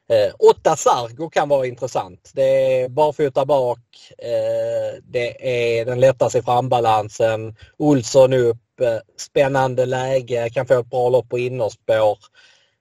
[0.09, 2.31] Eh, åtta Sargo kan vara intressant.
[2.35, 3.79] Det är barfota bak.
[4.19, 7.57] Eh, det är den lättaste frambalansen.
[7.77, 8.81] Olsson upp.
[8.81, 10.51] Eh, spännande läge.
[10.51, 12.19] Kan få ett bra lopp på innerspår.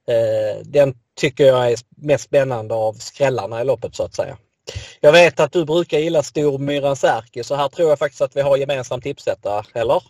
[0.07, 4.37] Eh, den tycker jag är mest spännande av skrällarna i loppet så att säga.
[4.99, 8.41] Jag vet att du brukar gilla Stormyrans Erke så här tror jag faktiskt att vi
[8.41, 10.03] har gemensam tipsetta, eller?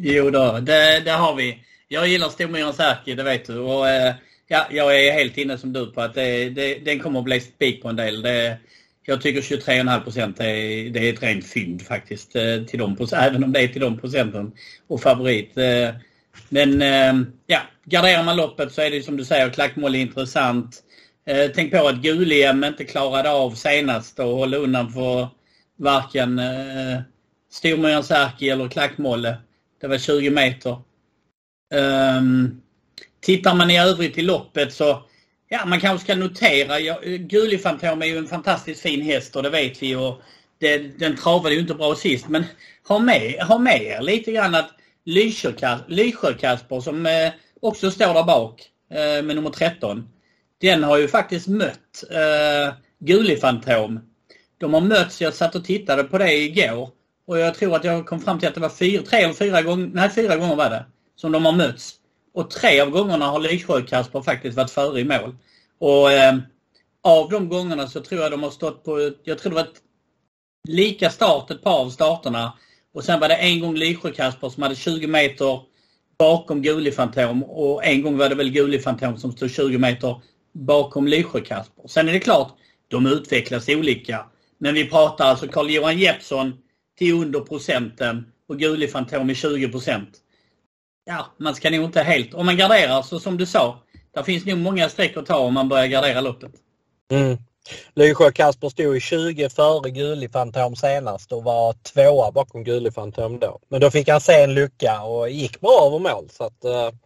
[0.00, 1.58] Jo då, det, det har vi.
[1.88, 3.58] Jag gillar Stormyrans Erke, det vet du.
[3.58, 4.14] Och, eh,
[4.48, 7.40] ja, jag är helt inne som du på att det, det, den kommer att bli
[7.40, 8.22] spik på en del.
[8.22, 8.58] Det,
[9.04, 12.36] jag tycker 23,5 procent är, det är ett rent fynd faktiskt.
[12.36, 14.52] Eh, till de, även om det är till de procenten.
[14.88, 15.58] Och favorit.
[15.58, 15.88] Eh,
[16.48, 20.82] men eh, ja, garderar man loppet så är det som du säger, klackmål är intressant.
[21.26, 25.28] Eh, tänk på att Guliem inte klarade av senast att hålla undan för
[25.76, 27.00] varken eh,
[27.50, 29.36] Stormyrans Erki eller Klackmolle.
[29.80, 30.76] Det var 20 meter.
[32.18, 32.62] Um,
[33.20, 35.02] tittar man i övrigt i loppet så
[35.52, 36.80] Ja, man kanske ska notera.
[36.80, 39.96] Ja, Gulifantom är ju en fantastiskt fin häst och det vet vi.
[39.96, 40.22] Och
[40.58, 42.28] det, den travade ju inte bra sist.
[42.28, 42.44] Men
[42.88, 44.70] ha med, ha med er lite grann att
[45.04, 50.08] Lysjö-Kasper som eh, också står där bak eh, med nummer 13
[50.62, 54.00] den har ju faktiskt mött eh, Gulifantom.
[54.58, 56.90] De har mötts, jag satt och tittade på det igår.
[57.26, 59.62] Och jag tror att jag kom fram till att det var fyra, tre och fyra
[59.62, 60.84] gånger, nej fyra gånger var det,
[61.16, 61.94] som de har mötts.
[62.34, 65.36] Och tre av gångerna har Lysjö-Kasper faktiskt varit före i mål.
[65.78, 66.36] Och eh,
[67.02, 69.82] av de gångerna så tror jag de har stått på, jag tror det var ett
[70.68, 72.52] lika start ett par av starterna.
[72.94, 75.60] Och sen var det en gång Lysjö-Kasper som hade 20 meter
[76.18, 80.20] bakom Gulifantom och en gång var det väl Gulifantom som stod 20 meter
[80.52, 81.88] bakom Lysjö-Kasper.
[81.88, 82.52] Sen är det klart,
[82.88, 84.26] de utvecklas olika.
[84.58, 86.54] Men vi pratar alltså Carl-Johan Jeppsson
[86.98, 90.18] till under procenten och Guli Fantom i 20 procent.
[91.04, 92.34] Ja, man ska nog inte helt...
[92.34, 93.78] Om man garderar så som du sa,
[94.14, 96.52] där finns nog många streck att ta om man börjar gardera loppet.
[97.10, 97.38] Mm.
[97.94, 103.38] Lysjö Kasper stod i 20 före Guli Fantom senast och var tvåa bakom Guli Fantom
[103.38, 103.58] då.
[103.68, 106.28] Men då fick han se en lucka och gick bra över mål.
[106.30, 106.98] Så att, uh,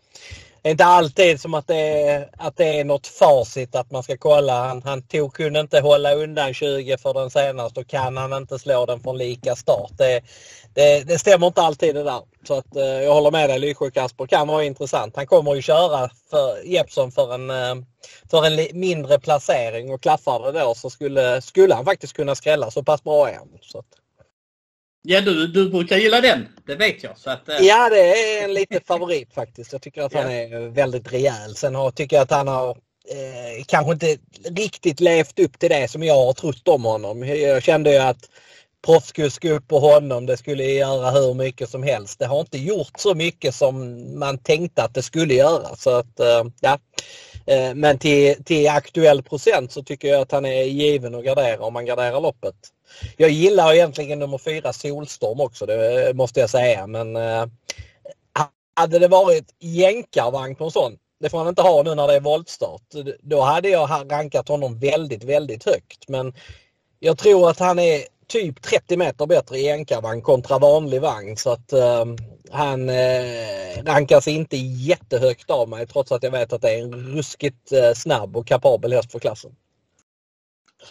[0.67, 4.03] det är inte alltid som att det är, att det är något facit att man
[4.03, 4.67] ska kolla.
[4.67, 8.59] Han, han tog, kunde inte hålla undan 20 för den senaste och kan han inte
[8.59, 9.91] slå den från lika start.
[9.99, 10.21] Det,
[10.75, 12.21] det, det stämmer inte alltid det där.
[12.47, 15.17] Så att, eh, jag håller med dig Lysjö Kasper kan vara intressant.
[15.17, 17.75] Han kommer ju köra för Jeppsson för en, eh,
[18.31, 22.71] för en mindre placering och klaffar det då så skulle, skulle han faktiskt kunna skrälla
[22.71, 23.49] så pass bra är han.
[23.63, 23.87] Så att,
[25.09, 26.49] Ja, du, du brukar gilla den.
[26.67, 27.19] Det vet jag.
[27.19, 27.57] Så att, eh.
[27.61, 29.73] Ja, det är en liten favorit faktiskt.
[29.73, 31.55] Jag tycker att han är väldigt rejäl.
[31.55, 35.91] Sen har, tycker jag att han har eh, kanske inte riktigt levt upp till det
[35.91, 37.23] som jag har trott om honom.
[37.23, 38.31] Jag kände ju att
[38.87, 42.19] proffskusk på honom, det skulle göra hur mycket som helst.
[42.19, 45.77] Det har inte gjort så mycket som man tänkte att det skulle göra.
[45.77, 46.79] Så att, eh, ja.
[47.47, 51.65] Eh, men till, till aktuell procent så tycker jag att han är given att gardera
[51.65, 52.55] om man garderar loppet.
[53.17, 56.87] Jag gillar egentligen nummer fyra Solstorm också, det måste jag säga.
[56.87, 57.47] Men eh,
[58.77, 62.15] hade det varit jänkarvagn på en sån, det får han inte ha nu när det
[62.15, 62.83] är voltstart,
[63.21, 66.09] då hade jag rankat honom väldigt, väldigt högt.
[66.09, 66.35] Men
[67.01, 71.37] jag tror att han är typ 30 meter bättre i jänkarvagn kontra vanlig vagn.
[71.37, 72.05] Så att eh,
[72.51, 76.95] han eh, rankas inte jättehögt av mig trots att jag vet att det är en
[76.95, 79.57] ruskigt eh, snabb och kapabel häst för klassen.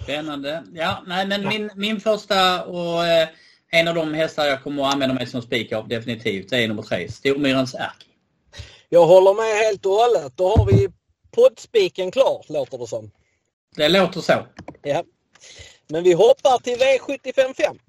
[0.04, 0.63] Spännande.
[0.74, 3.28] Ja, nej, men min, min första och eh,
[3.71, 6.67] en av de hästar jag kommer att använda mig som spik av definitivt, det är
[6.67, 8.06] nummer tre, Stormyrans Erk.
[8.89, 10.34] Jag håller med helt och hållet.
[10.38, 10.89] Då har vi
[11.32, 13.12] poddspiken klar, låter det som.
[13.76, 14.48] Det låter så.
[14.82, 15.04] Ja.
[15.88, 17.80] Men vi hoppar till V755.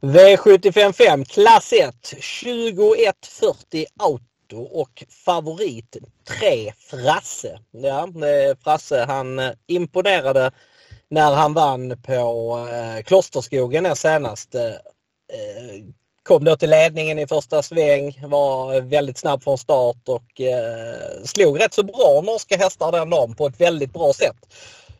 [0.00, 5.96] V755 klass 1 2140 Auto och favorit
[6.40, 7.58] 3 Frasse.
[7.70, 8.08] Ja,
[8.64, 10.50] Frasse han eh, imponerade
[11.08, 14.54] när han vann på eh, Klosterskogen senast.
[14.54, 15.84] Eh, eh
[16.24, 21.60] kom då till ledningen i första sväng, var väldigt snabb från start och eh, slog
[21.60, 24.36] rätt så bra norska hästar den dagen på ett väldigt bra sätt.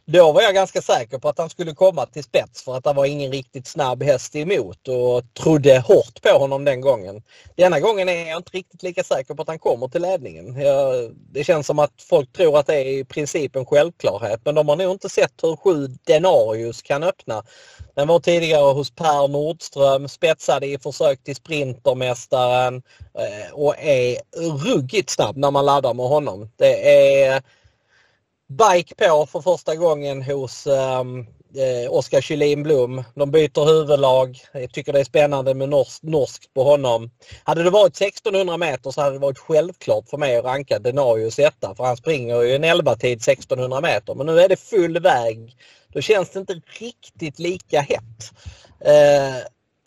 [0.06, 2.92] Då var jag ganska säker på att han skulle komma till spets för att det
[2.92, 7.22] var ingen riktigt snabb häst emot och trodde hårt på honom den gången.
[7.56, 10.60] Denna gången är jag inte riktigt lika säker på att han kommer till ledningen.
[10.60, 14.54] Jag, det känns som att folk tror att det är i princip en självklarhet men
[14.54, 17.42] de har nog inte sett hur sju Denarius kan öppna.
[17.94, 22.82] Den var tidigare hos Per Nordström, spetsade i försök till Sprintermästaren
[23.18, 24.18] eh, och är
[24.64, 26.50] ruggigt snabb när man laddar med honom.
[26.56, 27.42] Det är
[28.56, 33.04] bike på för första gången hos um, eh, Oskar Kylin Blom.
[33.14, 34.38] De byter huvudlag.
[34.52, 37.10] Jag tycker det är spännande med norsk, norskt på honom.
[37.44, 41.38] Hade det varit 1600 meter så hade det varit självklart för mig att ranka Denarius
[41.38, 44.14] etta för han springer ju en 11-tid 1600 meter.
[44.14, 45.56] Men nu är det full väg.
[45.88, 48.32] Då känns det inte riktigt lika hett.
[48.80, 49.36] Eh,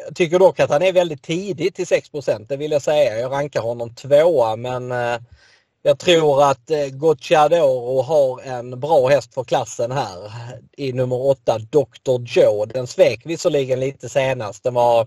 [0.06, 3.20] jag tycker dock att han är väldigt tidig till 6% det vill jag säga.
[3.20, 5.18] Jag rankar honom tvåa men eh,
[5.88, 10.32] jag tror att eh, Gocciadoro har en bra häst för klassen här
[10.78, 12.22] i nummer 8, Dr.
[12.26, 12.66] Joe.
[12.66, 14.64] Den svek visserligen lite senast.
[14.64, 15.02] Den var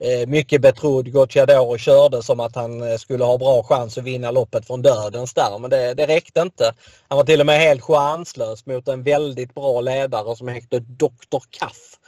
[0.00, 1.12] eh, mycket betrodd.
[1.12, 5.34] Gocciadoro körde som att han eh, skulle ha bra chans att vinna loppet från dödens
[5.34, 6.74] där men det, det räckte inte.
[7.08, 11.40] Han var till och med helt chanslös mot en väldigt bra ledare som hette Dr.
[11.50, 11.98] Kaff.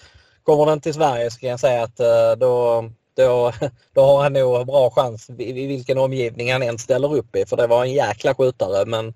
[0.42, 2.00] Kommer den till Sverige ska jag säga att
[2.38, 2.84] då
[3.18, 3.52] då,
[3.92, 7.46] då har han nog bra chans i, vilken omgivning han än ställer upp i.
[7.46, 8.86] För det var en jäkla skjutare.
[8.86, 9.14] Men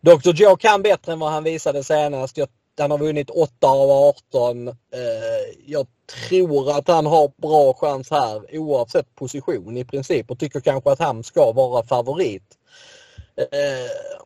[0.00, 0.30] Dr.
[0.34, 2.36] Joe kan bättre än vad han visade senast.
[2.36, 4.68] Jag, han har vunnit 8 av 18.
[4.68, 4.74] Eh,
[5.66, 5.86] jag
[6.28, 10.98] tror att han har bra chans här oavsett position i princip och tycker kanske att
[10.98, 12.58] han ska vara favorit.
[13.36, 14.23] Eh,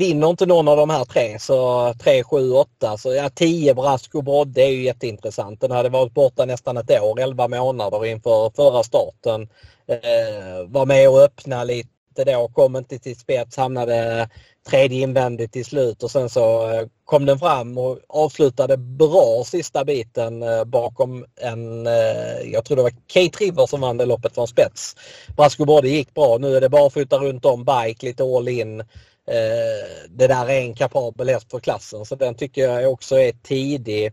[0.00, 4.22] Vinner inte någon av de här tre så 3, 7, 8 så ja 10 Brasco
[4.22, 5.60] Brodde är ju jätteintressant.
[5.60, 9.48] Den hade varit borta nästan ett år, 11 månader inför förra starten.
[9.88, 14.28] Eh, var med och öppna lite då, kom inte till spets, hamnade
[14.68, 19.84] tredje invändigt till slut och sen så eh, kom den fram och avslutade bra sista
[19.84, 24.34] biten eh, bakom en, eh, jag tror det var Kate River som vann det loppet
[24.34, 24.96] från spets.
[25.36, 28.82] Brasco Brodde gick bra, nu är det barfota runt om, bike, lite all in.
[29.30, 33.32] Eh, det där är en kapabel häst för klassen så den tycker jag också är
[33.32, 34.06] tidig.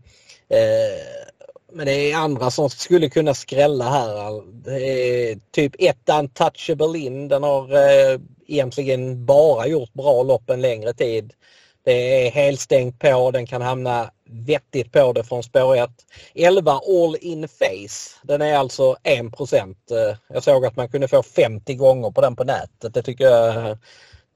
[0.48, 1.28] Eh,
[1.72, 4.42] men det är andra som skulle kunna skrälla här.
[5.52, 7.28] Typ ett Untouchable in.
[7.28, 11.32] Den har eh, egentligen bara gjort bra lopp en längre tid.
[11.84, 15.90] Det är helstängt på, den kan hamna vettigt på det från spår 1.
[16.34, 18.18] 11 All In Face.
[18.22, 19.20] Den är alltså 1
[19.90, 22.94] eh, Jag såg att man kunde få 50 gånger på den på nätet.
[22.94, 23.78] Det tycker jag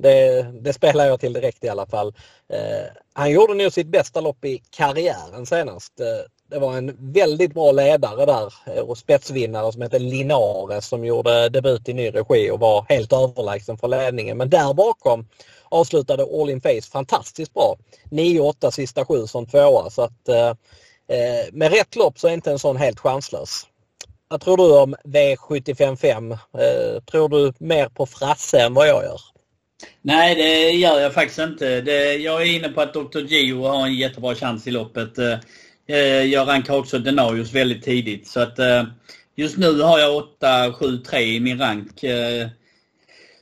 [0.03, 2.15] det, det spelar jag till direkt i alla fall.
[2.49, 6.01] Eh, han gjorde nog sitt bästa lopp i karriären senast.
[6.01, 6.07] Eh,
[6.51, 11.49] det var en väldigt bra ledare där eh, och spetsvinnare som hette Linares som gjorde
[11.49, 14.39] debut i ny regi och var helt överlägsen för ledningen.
[14.39, 15.29] Men där bakom
[15.69, 17.77] avslutade All In Face fantastiskt bra.
[18.11, 20.49] 9-8 sista sju som tvåa så att eh,
[21.09, 23.67] eh, med rätt lopp så är inte en sån helt chanslös.
[24.29, 26.33] Vad tror du om V755?
[26.33, 29.21] Eh, tror du mer på Frasse än vad jag gör?
[30.03, 31.81] Nej, det gör jag faktiskt inte.
[31.81, 33.19] Det, jag är inne på att Dr.
[33.19, 35.19] Gio har en jättebra chans i loppet.
[35.19, 35.39] Eh,
[35.87, 38.27] eh jag rankar också Denarius väldigt tidigt.
[38.27, 38.85] Så att eh,
[39.37, 42.05] just nu har jag 8, 7, 3 i min rank.
[42.05, 42.49] Eh,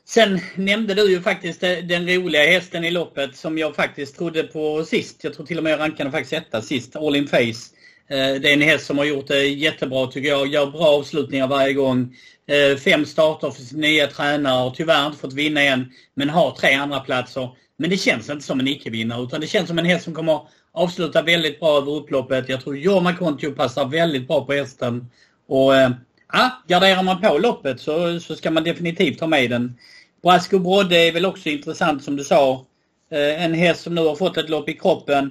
[0.04, 4.42] sen nämnde du ju faktiskt eh, den roliga hästen i loppet som jag faktiskt trodde
[4.42, 5.24] på sist.
[5.24, 7.79] Jag tror till och med jag rankade faktiskt etta sist, All In Face.
[8.10, 10.46] Eh, det är en häst som har gjort det jättebra tycker jag.
[10.46, 12.16] Gör bra avslutningar varje gång.
[12.46, 14.52] Eh, fem starter för sin nya tränare.
[14.52, 17.48] Har tyvärr inte fått vinna än, men har tre andra platser.
[17.76, 20.40] Men det känns inte som en icke-vinnare utan det känns som en häst som kommer
[20.72, 22.48] avsluta väldigt bra över upploppet.
[22.48, 25.06] Jag tror Jorma Kontio passar väldigt bra på hästen.
[25.46, 25.90] Och eh,
[26.32, 29.74] ja, garderar man på loppet så, så ska man definitivt ha med den.
[30.22, 32.66] Brasco Brodde är väl också intressant som du sa.
[33.12, 35.30] En häst som nu har fått ett lopp i kroppen.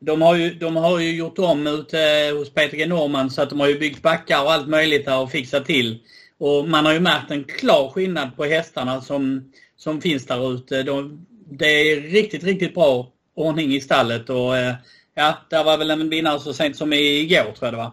[0.00, 3.42] De har ju, de har ju gjort om ute eh, hos Peter G Norman så
[3.42, 5.98] att de har ju byggt backar och allt möjligt där och fixat till.
[6.38, 10.82] Och man har ju märkt en klar skillnad på hästarna som, som finns där ute.
[10.82, 14.74] De, det är riktigt, riktigt bra ordning i stallet och eh,
[15.14, 17.92] ja, där var väl en vinnare så sent som igår tror jag det var.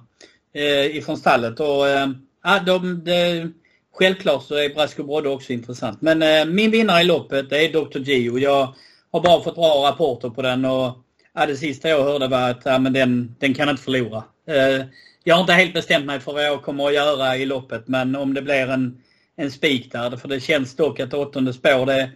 [0.53, 2.09] Eh, ifrån stallet och eh,
[2.43, 3.53] ja, de, de,
[3.93, 6.01] självklart så är Brasco Brodde också intressant.
[6.01, 7.99] Men min vinnare i loppet är Dr.
[7.99, 8.37] Gio.
[8.37, 8.73] Jag
[9.11, 10.97] har bara fått bra rapporter på den och
[11.37, 14.85] ja, det sista jag hörde var att ja, men den, den kan inte förlora eh,
[15.23, 18.15] jag har inte helt bestämt mig för vad jag kommer att göra i loppet men
[18.15, 19.01] om det blir en,
[19.35, 20.17] en spik där.
[20.17, 22.11] För det känns dock att åttonde spår, det,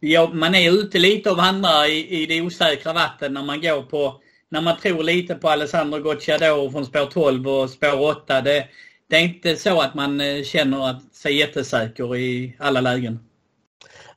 [0.00, 3.82] ja, man är ute lite och vandrar i, i det osäkra vatten när man går
[3.82, 8.40] på när man tror lite på Alessandro Gocciador från spår 12 och spår 8.
[8.40, 8.68] Det,
[9.10, 13.18] det är inte så att man eh, känner att sig jättesäker i alla lägen.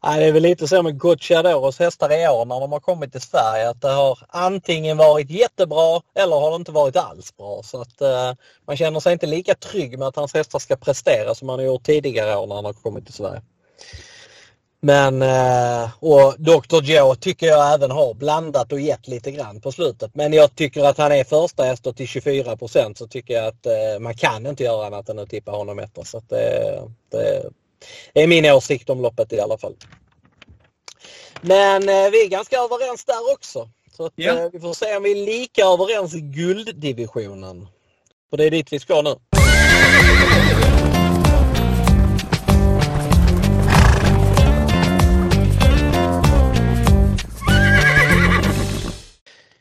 [0.03, 3.11] Nej, det är väl lite så med Gocciadoros hästar i år när de har kommit
[3.11, 7.61] till Sverige att det har antingen varit jättebra eller har det inte varit alls bra.
[7.63, 8.33] Så att eh,
[8.67, 11.65] man känner sig inte lika trygg med att hans hästar ska prestera som man har
[11.65, 13.41] gjort tidigare år när han har kommit till Sverige.
[14.79, 16.81] Men eh, och Dr.
[16.83, 20.15] Joe tycker jag även har blandat och gett lite grann på slutet.
[20.15, 23.99] Men jag tycker att han är första häst till 24% så tycker jag att eh,
[23.99, 26.03] man kan inte göra annat än att tippa honom etta.
[26.03, 27.43] Så att eh, det,
[28.13, 29.75] det är min åsikt om loppet i alla fall.
[31.41, 33.69] Men eh, vi är ganska överens där också.
[33.97, 37.67] Så att, eh, vi får se om vi är lika överens i gulddivisionen.
[38.29, 39.15] För det är dit vi ska nu.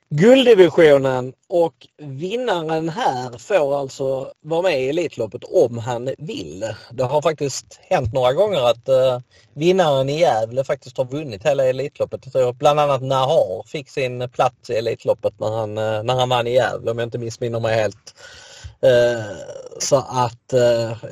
[0.09, 6.65] Gulddivisionen och vinnaren här får alltså vara med i Elitloppet om han vill.
[6.91, 9.21] Det har faktiskt hänt några gånger att uh,
[9.55, 12.21] vinnaren i Gävle faktiskt har vunnit hela Elitloppet.
[12.25, 16.29] Jag tror bland annat Nahar fick sin plats i Elitloppet när han, uh, när han
[16.29, 18.15] vann i Gävle om jag inte missminner mig helt.
[18.85, 19.37] Uh,
[19.79, 20.55] så att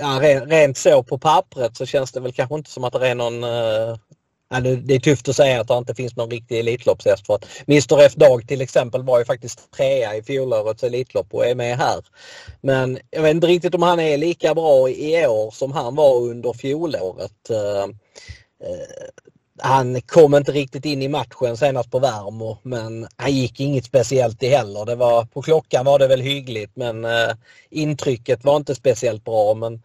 [0.01, 3.15] ja, rent så på pappret så känns det väl kanske inte som att det är
[3.15, 3.45] någon
[4.49, 7.47] Ja, det är tufft att säga att det inte finns någon riktig Elitloppshäst för att
[7.69, 11.79] Mr F Dag till exempel var ju faktiskt trea i fjolårets Elitlopp och är med
[11.79, 12.05] här.
[12.61, 16.17] Men jag vet inte riktigt om han är lika bra i år som han var
[16.17, 17.51] under fjolåret.
[17.51, 17.85] Uh,
[18.69, 19.09] uh,
[19.59, 24.43] han kom inte riktigt in i matchen senast på Värmo men han gick inget speciellt
[24.43, 24.85] i heller.
[24.85, 27.31] Det var, på klockan var det väl hyggligt men uh,
[27.71, 29.55] intrycket var inte speciellt bra.
[29.55, 29.83] Men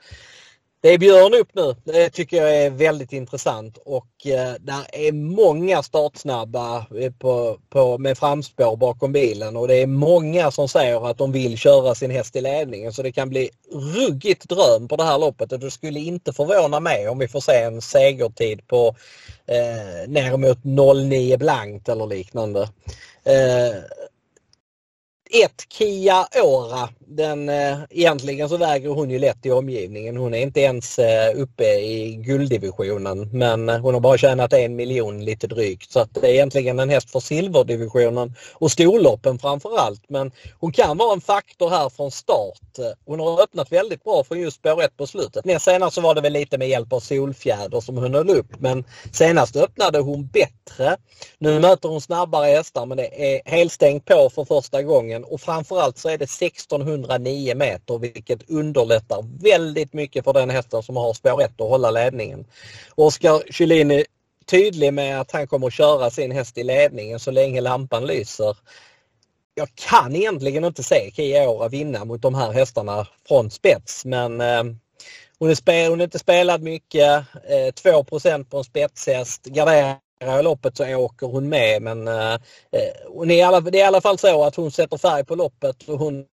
[0.81, 1.75] det är Björn upp nu.
[1.83, 7.97] Det tycker jag är väldigt intressant och eh, där är många startsnabba eh, på, på,
[7.97, 12.11] med framspår bakom bilen och det är många som säger att de vill köra sin
[12.11, 13.49] häst i ledningen så det kan bli
[13.95, 17.41] ruggigt dröm på det här loppet och det skulle inte förvåna mig om vi får
[17.41, 18.95] se en segertid på
[19.47, 20.63] eh, ner mot
[21.09, 22.69] 09 blankt eller liknande.
[23.23, 23.75] Eh,
[25.31, 26.89] 1 Kia Ora.
[26.99, 30.17] Den, eh, egentligen så väger hon ju lätt i omgivningen.
[30.17, 34.75] Hon är inte ens eh, uppe i gulddivisionen men eh, hon har bara tjänat en
[34.75, 35.91] miljon lite drygt.
[35.91, 40.09] Så att det är egentligen en häst för silverdivisionen och storloppen framförallt.
[40.09, 42.95] Men hon kan vara en faktor här från start.
[43.05, 45.45] Hon har öppnat väldigt bra från just spår 1 på slutet.
[45.45, 48.59] Näst senast så var det väl lite med hjälp av Solfjäder som hon höll upp
[48.59, 50.97] men senast öppnade hon bättre.
[51.37, 55.41] Nu möter hon snabbare hästar men det är helstängt på för första gången vägen och
[55.41, 61.13] framförallt så är det 1609 meter vilket underlättar väldigt mycket för den hästen som har
[61.13, 62.45] spår 1 att hålla ledningen.
[62.95, 64.05] Oskar Kylin är
[64.45, 68.57] tydlig med att han kommer att köra sin häst i ledningen så länge lampan lyser.
[69.55, 74.63] Jag kan egentligen inte se Kia vinna mot de här hästarna från spets men eh,
[75.39, 77.25] hon, är spel, hon är inte spelad mycket.
[77.49, 79.47] Eh, 2 på en spetshäst.
[80.21, 82.37] Garderar loppet så åker hon med men eh,
[83.07, 85.89] hon är alla, det är i alla fall så att hon sätter färg på loppet
[85.89, 86.25] och hon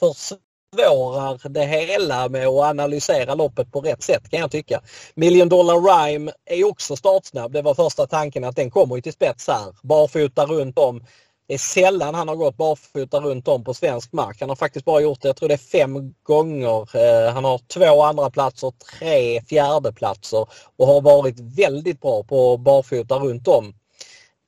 [0.00, 4.80] försvårar det hela med att analysera loppet på rätt sätt kan jag tycka.
[5.14, 7.52] Million Dollar Rhyme är också startsnabb.
[7.52, 9.74] Det var första tanken att den kommer till spets här.
[9.82, 11.04] Barfota runt om.
[11.48, 14.36] Det är sällan han har gått barfota runt om på svensk mark.
[14.40, 16.96] Han har faktiskt bara gjort det, jag tror det är fem gånger.
[16.96, 23.18] Eh, han har två andra platser, tre fjärdeplatser och har varit väldigt bra på barfota
[23.18, 23.74] runt om.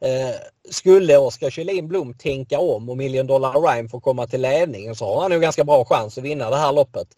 [0.04, 0.36] Eh,
[0.70, 5.14] skulle Oskar Kjellin Blom tänka om och Million Dollar Rhyme får komma till ledningen så
[5.14, 7.08] har han nog ganska bra chans att vinna det här loppet.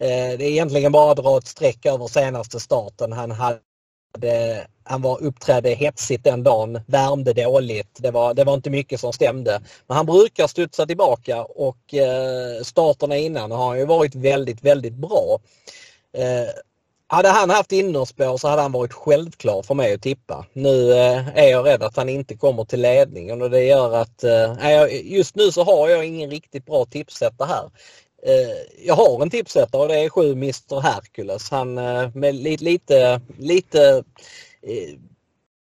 [0.00, 3.12] Eh, det är egentligen bara att dra ett streck över senaste starten.
[3.12, 3.58] Han hade
[4.22, 7.98] Eh, han var, uppträdde hetsigt den dagen, värmde dåligt.
[7.98, 9.60] Det var, det var inte mycket som stämde.
[9.86, 14.94] Men han brukar studsa tillbaka och eh, starterna innan har han ju varit väldigt, väldigt
[14.94, 15.38] bra.
[16.12, 16.50] Eh,
[17.06, 20.46] hade han haft innerspår så hade han varit självklar för mig att tippa.
[20.52, 24.24] Nu eh, är jag rädd att han inte kommer till ledningen och det gör att
[24.24, 27.70] eh, just nu så har jag ingen riktigt bra tipssätta här.
[28.26, 31.50] Eh, jag har en tipsättare och det är sju Mr Hercules.
[31.50, 34.04] Han eh, med lite, lite, lite
[34.62, 34.98] eh,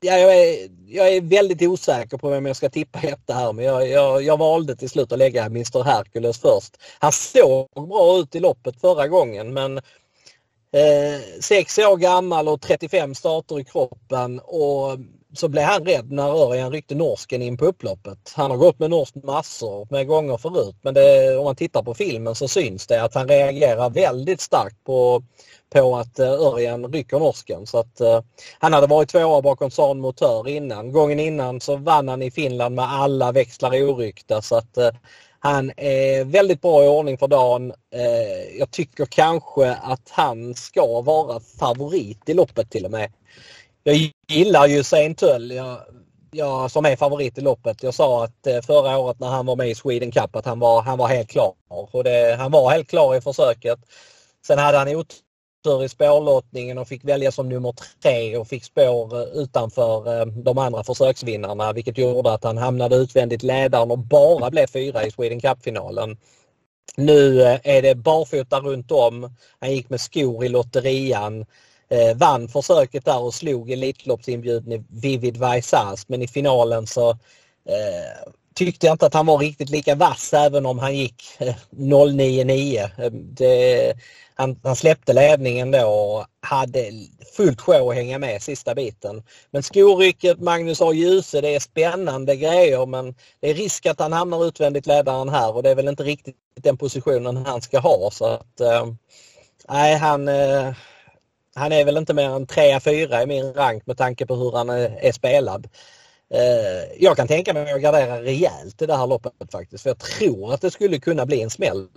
[0.01, 3.66] ja, jag, är, jag är väldigt osäker på vem jag ska tippa etta här men
[3.66, 6.78] jag, jag, jag valde till slut att lägga Mr Hercules först.
[6.99, 13.16] Han såg bra ut i loppet förra gången men eh, sex år gammal och 35
[13.16, 14.99] starter i kroppen och
[15.34, 18.34] så blev han rädd när Örjan ryckte norsken in på upploppet.
[18.36, 21.94] Han har gått med norskt massor med gånger förut men det, om man tittar på
[21.94, 25.24] filmen så syns det att han reagerar väldigt starkt på,
[25.70, 27.68] på att eh, Örjan rycker norsken.
[27.68, 28.22] Så att, uh,
[28.60, 30.92] han hade varit tvåa bakom San Motör innan.
[30.92, 34.90] Gången innan så vann han i Finland med alla växlar oryckta så att uh,
[35.40, 37.74] Han är väldigt bra i ordning för dagen.
[38.60, 43.12] Jag tycker kanske att han ska vara favorit i loppet till och med.
[43.84, 45.52] Jag gillar ju Saint Tull.
[45.52, 45.78] Jag,
[46.32, 47.84] jag, som är favorit i loppet.
[47.84, 50.60] Jag sa att eh, förra året när han var med i Sweden Cup att han
[50.60, 51.54] var, han var helt klar.
[51.68, 53.80] Och det, han var helt klar i försöket.
[54.48, 57.74] Sen hade han otur i spårlottningen och fick välja som nummer
[58.04, 62.96] tre och fick spår eh, utanför eh, de andra försöksvinnarna vilket gjorde att han hamnade
[62.96, 66.18] utvändigt ledaren och bara blev fyra i Sweden Cup-finalen.
[66.98, 69.36] Nu är det barfota runt om.
[69.60, 71.46] Han gick med skor i lotterian
[71.94, 77.10] eh, vann försöket där och slog Elitloppsinbjudne Vivid Vaisas men i finalen så
[77.70, 81.56] eh, tyckte jag inte att han var riktigt lika vass även om han gick eh,
[81.70, 82.89] 099.
[82.98, 83.94] Eh, det,
[84.36, 86.91] han, han, släppte ledningen då och hade
[87.36, 89.24] fullt sjå att hänga med sista biten.
[89.52, 90.94] Men skorycket, Magnus A.
[90.94, 95.56] Djuse, det är spännande grejer men det är risk att han hamnar utvändigt ledaren här
[95.56, 98.12] och det är väl inte riktigt den positionen han ska ha.
[98.12, 98.88] Så att, eh,
[99.70, 100.74] nej, han, eh,
[101.56, 104.70] han är väl inte mer än 3-4 i min rank med tanke på hur han
[104.70, 105.68] är, spelad.
[106.34, 109.84] Eh, jag kan tänka mig att gardera rejält i det här loppet faktiskt.
[109.84, 111.88] För jag tror att det skulle kunna bli en smäll.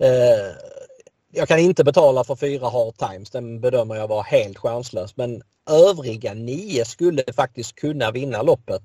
[0.00, 0.56] Eh,
[1.32, 3.30] jag kan inte betala för fyra hard times.
[3.30, 5.16] Den bedömer jag vara helt chanslös.
[5.16, 8.82] Men övriga nio skulle faktiskt kunna vinna loppet.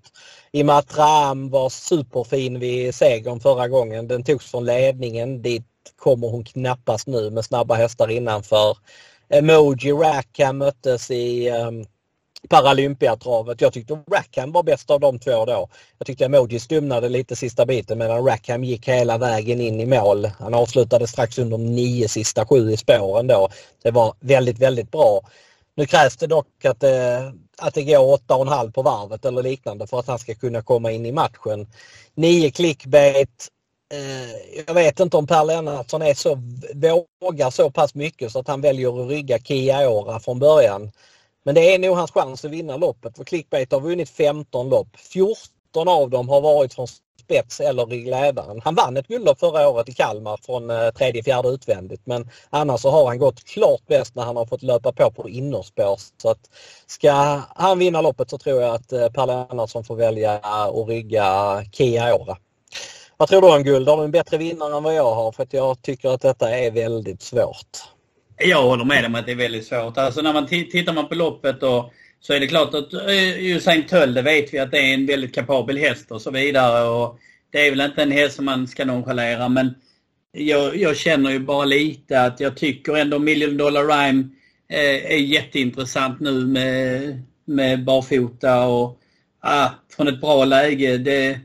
[0.52, 4.08] I och med att Ram var superfin vid segern förra gången.
[4.08, 5.42] Den togs från ledningen.
[5.42, 8.78] Dit kommer hon knappast nu med snabba hästar innanför.
[9.34, 11.86] Emoji Rackham möttes i um,
[12.50, 13.62] Paralympiatravet.
[13.62, 15.70] Jag tyckte Rackham var bäst av de två då.
[15.98, 20.26] Jag tyckte Emoji stumnade lite sista biten medan Rackham gick hela vägen in i mål.
[20.40, 23.50] Han avslutade strax under nio sista sju i spåren då.
[23.84, 25.22] Det var väldigt, väldigt bra.
[25.76, 30.00] Nu krävs det dock att det, att det går 8,5 på varvet eller liknande för
[30.00, 31.68] att han ska kunna komma in i matchen.
[32.16, 33.48] Nio clickbait,
[33.92, 36.38] Eh, jag vet inte om Per Lennartsson är så,
[37.22, 40.92] vågar så pass mycket så att han väljer att rygga Kiaora från början.
[41.44, 44.88] Men det är nog hans chans att vinna loppet för Clickbait har vunnit 15 lopp.
[44.98, 46.88] 14 av dem har varit från
[47.20, 48.62] spets eller ryggledaren.
[48.64, 52.82] Han vann ett guldlopp förra året i Kalmar från eh, tredje, fjärde utvändigt men annars
[52.82, 56.00] så har han gått klart bäst när han har fått löpa på på innerspår.
[56.22, 56.50] Så att
[56.88, 57.12] ska
[57.56, 62.38] han vinna loppet så tror jag att eh, Per Lennartsson får välja att rygga Kiaora.
[63.22, 63.88] Vad tror du om guld?
[63.88, 65.32] Har du en bättre vinnare än vad jag har?
[65.32, 67.78] För att jag tycker att detta är väldigt svårt.
[68.38, 69.98] Jag håller med om att det är väldigt svårt.
[69.98, 73.84] Alltså när man tittar man på loppet och så är det klart att eh, Usain
[73.88, 76.90] Töll, det vet vi att det är en väldigt kapabel häst och så vidare.
[76.90, 77.20] Och
[77.52, 79.76] det är väl inte en häst som man ska nonchalera men
[80.32, 84.30] jag, jag känner ju bara lite att jag tycker ändå Million Dollar Rhyme
[84.70, 89.00] eh, är jätteintressant nu med, med barfota och
[89.40, 90.98] ah, från ett bra läge.
[90.98, 91.40] Det,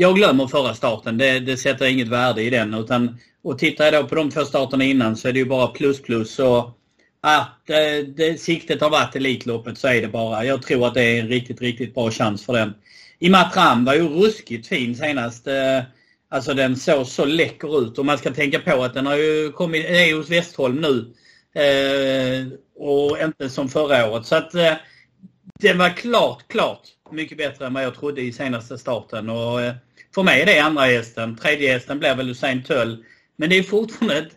[0.00, 1.18] jag glömmer förra starten.
[1.18, 2.74] Det, det sätter inget värde i den.
[2.74, 5.66] Utan, och tittar jag då på de två starterna innan så är det ju bara
[5.66, 6.38] plus plus.
[6.38, 6.78] Och,
[7.20, 10.44] att det, det, siktet har varit Elitloppet så är det bara.
[10.44, 12.74] Jag tror att det är en riktigt, riktigt bra chans för den.
[13.18, 15.46] Imatram var ju ruskigt fin senast.
[15.46, 15.82] Eh,
[16.28, 19.52] alltså den såg så läcker ut och man ska tänka på att den har ju
[19.52, 21.14] kommit, är hos Westholm nu.
[21.62, 22.46] Eh,
[22.76, 24.26] och inte som förra året.
[24.26, 24.74] Så att eh,
[25.60, 29.28] den var klart, klart mycket bättre än vad jag trodde i senaste starten.
[29.28, 29.74] Och, eh,
[30.18, 31.36] för mig är det andra hästen.
[31.36, 33.04] Tredje hästen blir väl Usain Töll.
[33.36, 34.28] Men det är fortfarande ett,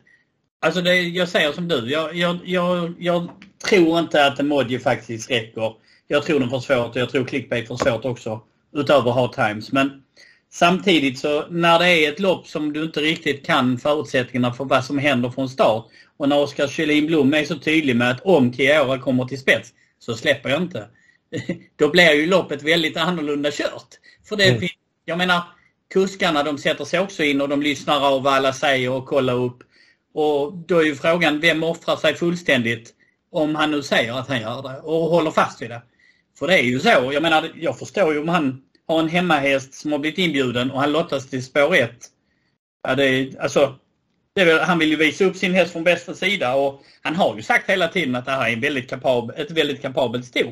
[0.59, 1.91] Alltså det, jag säger som du.
[1.91, 3.29] Jag, jag, jag, jag
[3.69, 5.73] tror inte att emoji faktiskt räcker.
[6.07, 8.41] Jag tror den får svårt och jag tror clickbait får svårt också.
[8.73, 9.71] Utöver hard times.
[9.71, 10.03] Men
[10.51, 14.86] samtidigt så när det är ett lopp som du inte riktigt kan förutsättningarna för vad
[14.86, 15.86] som händer från start.
[16.17, 19.69] Och när Oskar Kjellin Blom är så tydlig med att om Kiora kommer till spets
[19.99, 20.88] så släpper jag inte.
[21.75, 23.89] Då blir ju loppet väldigt annorlunda kört.
[24.29, 24.69] För det, mm.
[25.05, 25.41] jag menar,
[25.91, 29.33] kuskarna de sätter sig också in och de lyssnar av vad alla säger och kollar
[29.33, 29.63] upp.
[30.13, 32.93] Och då är ju frågan, vem offrar sig fullständigt
[33.31, 35.81] om han nu säger att han gör det och håller fast vid det?
[36.39, 37.09] För det är ju så.
[37.13, 40.79] Jag menar, jag förstår ju om han har en hemmahäst som har blivit inbjuden och
[40.79, 41.91] han lottas till spår 1.
[42.87, 43.75] Ja, det är, alltså,
[44.35, 47.35] det är, han vill ju visa upp sin häst från bästa sida och han har
[47.35, 50.51] ju sagt hela tiden att det här är en väldigt kapab, ett väldigt kapabelt sto.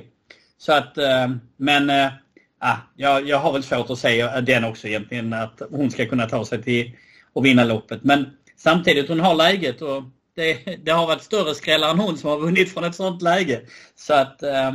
[0.57, 1.27] Så att, eh,
[1.57, 2.11] men eh,
[2.59, 6.29] ah, jag, jag har väl svårt att säga den också egentligen att hon ska kunna
[6.29, 6.91] ta sig till
[7.33, 8.03] och vinna loppet.
[8.03, 8.25] Men
[8.57, 10.03] samtidigt hon har läget och
[10.35, 13.61] det, det har varit större skrällar än hon som har vunnit från ett sånt läge.
[13.95, 14.73] Så att, nej,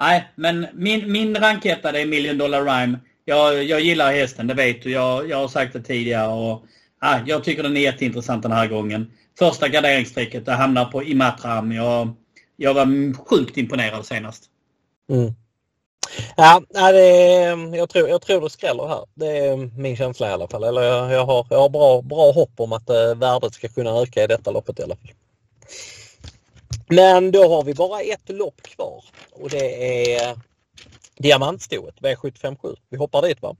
[0.00, 2.98] nej, men min, min ranketta det är Million Dollar Rhyme.
[3.24, 4.90] Jag, jag gillar hästen, det vet du.
[4.90, 6.28] Jag, jag har sagt det tidigare.
[6.28, 6.64] Och,
[7.00, 9.10] ah, jag tycker den är jätteintressant den här gången.
[9.38, 11.72] Första garderingsstrecket, det hamnar på Imatram.
[11.72, 12.14] Jag,
[12.56, 14.44] jag var sjukt imponerad senast.
[15.10, 15.34] Mm.
[16.36, 19.04] Ja, det mm, jag, tror, jag tror det skräller här.
[19.14, 20.64] Det är mm, min känsla i alla fall.
[20.64, 23.90] Eller jag, jag har, jag har bra, bra hopp om att eh, värdet ska kunna
[23.90, 25.12] öka i detta loppet i alla fall.
[26.88, 30.36] Men då har vi bara ett lopp kvar och det är eh,
[31.18, 32.76] Diamantstoet V757.
[32.88, 33.56] Vi hoppar dit va?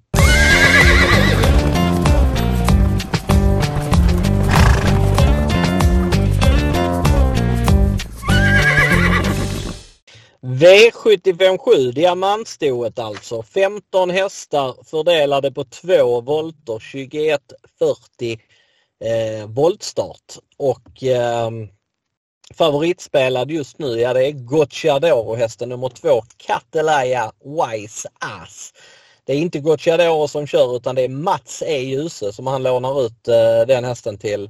[10.43, 13.43] V757 diamantstoet alltså.
[13.43, 18.41] 15 hästar fördelade på två volter 2140
[19.05, 20.39] eh, voltstart.
[20.57, 21.51] Och eh,
[22.55, 28.73] favoritspelad just nu, ja det är Gocciadoro hästen nummer två, Catelaya Wise Ass.
[29.25, 31.79] Det är inte Gocciadoro som kör utan det är Mats E.
[31.79, 34.45] Djuse som han lånar ut eh, den hästen till.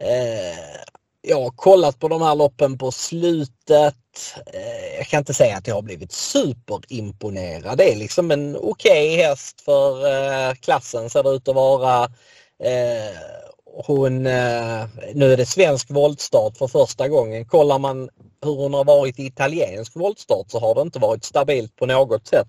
[0.00, 0.80] Eh,
[1.22, 3.94] jag har kollat på de här loppen på slutet.
[4.46, 7.78] Eh, jag kan inte säga att jag har blivit superimponerad.
[7.78, 12.04] Det är liksom en okej okay häst för eh, klassen ser det ut att vara.
[12.62, 13.39] Eh,
[13.74, 17.44] hon, eh, nu är det svensk voltstart för första gången.
[17.44, 18.10] Kollar man
[18.44, 22.26] hur hon har varit i italiensk voltstart så har det inte varit stabilt på något
[22.26, 22.48] sätt.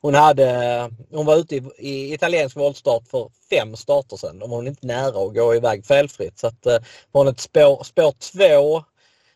[0.00, 4.38] Hon, hade, hon var ute i, i italiensk voltstart för fem starter sedan.
[4.38, 6.38] Då var inte nära att gå iväg felfritt.
[6.38, 6.78] Så att, eh,
[7.12, 8.84] var hon ett spår, spår två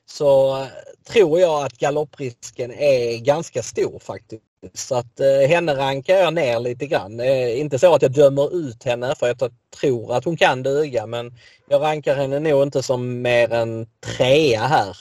[0.07, 0.66] så eh,
[1.09, 4.43] tror jag att galopprisken är ganska stor faktiskt.
[4.75, 7.21] Så att eh, henne rankar jag ner lite grann.
[7.21, 9.51] Eh, inte så att jag dömer ut henne för jag
[9.81, 11.35] tror att hon kan duga men
[11.69, 13.87] jag rankar henne nog inte som mer än
[14.17, 14.97] trea här.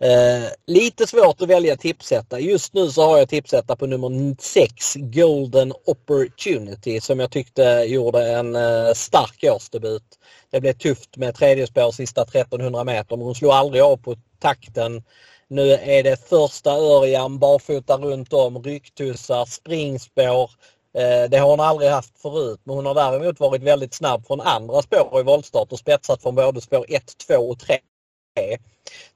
[0.00, 2.40] Eh, lite svårt att välja tipsetta.
[2.40, 8.32] Just nu så har jag tipsetta på nummer 6 Golden Opportunity som jag tyckte gjorde
[8.32, 10.02] en eh, stark årsdebut.
[10.50, 14.16] Det blev tufft med tredje spår sista 1300 meter men hon slog aldrig av på
[14.38, 15.02] takten.
[15.50, 20.50] Nu är det första Örjan, barfota runt om, rycktussar, springspår.
[20.94, 24.40] Eh, det har hon aldrig haft förut men hon har däremot varit väldigt snabb från
[24.40, 27.78] andra spår i voltstart och spetsat från både spår 1, 2 och 3.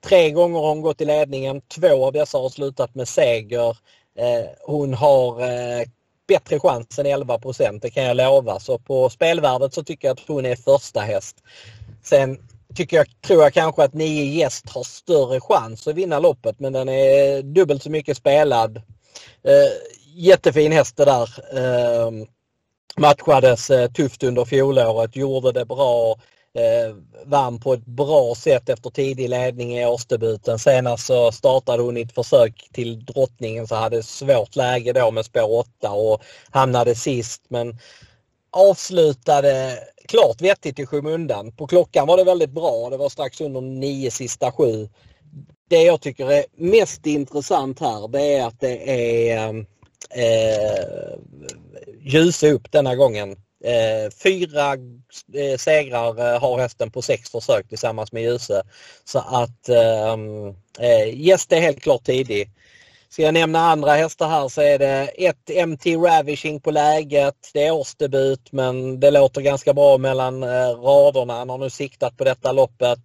[0.01, 1.61] Tre gånger har hon gått i ledningen.
[1.61, 3.77] Två av dessa har slutat med seger.
[4.19, 5.87] Eh, hon har eh,
[6.29, 8.61] bättre chans än 11% det kan jag lova.
[8.61, 11.37] Så på spelvärdet så tycker jag att hon är första häst.
[12.03, 12.39] Sen
[12.75, 16.73] tycker jag, tror jag kanske att nio gäst har större chans att vinna loppet men
[16.73, 18.77] den är dubbelt så mycket spelad.
[19.45, 19.73] Eh,
[20.15, 21.29] jättefin häst det där.
[21.57, 22.11] Eh,
[22.97, 26.17] matchades eh, tufft under fjolåret, gjorde det bra.
[26.55, 30.59] Eh, vann på ett bra sätt efter tidig ledning i årsdebuten.
[30.59, 35.25] Senast så startade hon i ett försök till drottningen så hade svårt läge då med
[35.25, 37.79] spår 8 och hamnade sist men
[38.51, 41.53] avslutade klart vettigt i skymundan.
[41.53, 42.91] På klockan var det väldigt bra.
[42.91, 44.89] Det var strax under nio sista sju.
[45.69, 49.67] Det jag tycker är mest intressant här det är att det är ehm,
[50.11, 51.19] eh,
[52.01, 53.37] ljus upp denna gången.
[53.65, 54.73] Eh, fyra
[55.35, 58.63] eh, segrar eh, har hästen på sex försök tillsammans med Ljuse.
[59.05, 60.49] Så att ehm,
[60.79, 62.51] eh, Gäst är helt klart tidig.
[63.13, 67.51] Ska jag nämna andra hästar här så är det ett MT Ravishing på läget.
[67.53, 71.35] Det är årsdebut men det låter ganska bra mellan eh, raderna.
[71.35, 72.99] Han har nu siktat på detta loppet.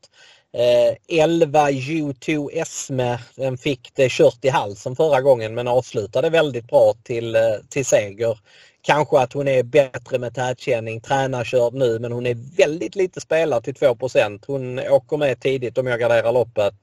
[0.53, 6.67] Eh, 11 U2 Esme, den fick det kört i halsen förra gången men avslutade väldigt
[6.67, 8.39] bra till, eh, till seger.
[8.81, 13.63] Kanske att hon är bättre med tätkänning, tränarkörd nu men hon är väldigt lite spelad
[13.63, 16.75] till 2% Hon åker med tidigt om jag garderar loppet.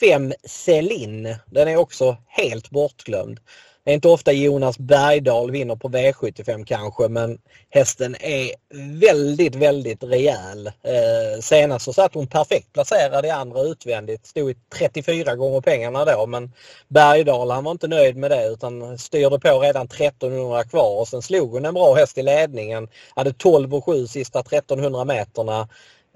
[0.00, 3.40] 5 eh, Selin, den är också helt bortglömd.
[3.84, 7.38] Det är inte ofta Jonas Bergdahl vinner på V75 kanske men
[7.70, 8.50] hästen är
[9.00, 10.66] väldigt, väldigt rejäl.
[10.66, 14.26] Eh, senast så satt hon perfekt placerad i andra utvändigt.
[14.26, 16.52] Stod i 34 gånger pengarna då men
[16.88, 21.22] Bergdahl han var inte nöjd med det utan styrde på redan 1300 kvar och sen
[21.22, 22.88] slog hon en bra häst i ledningen.
[23.14, 25.68] Hade 12 och 7 sista 1300 meterna.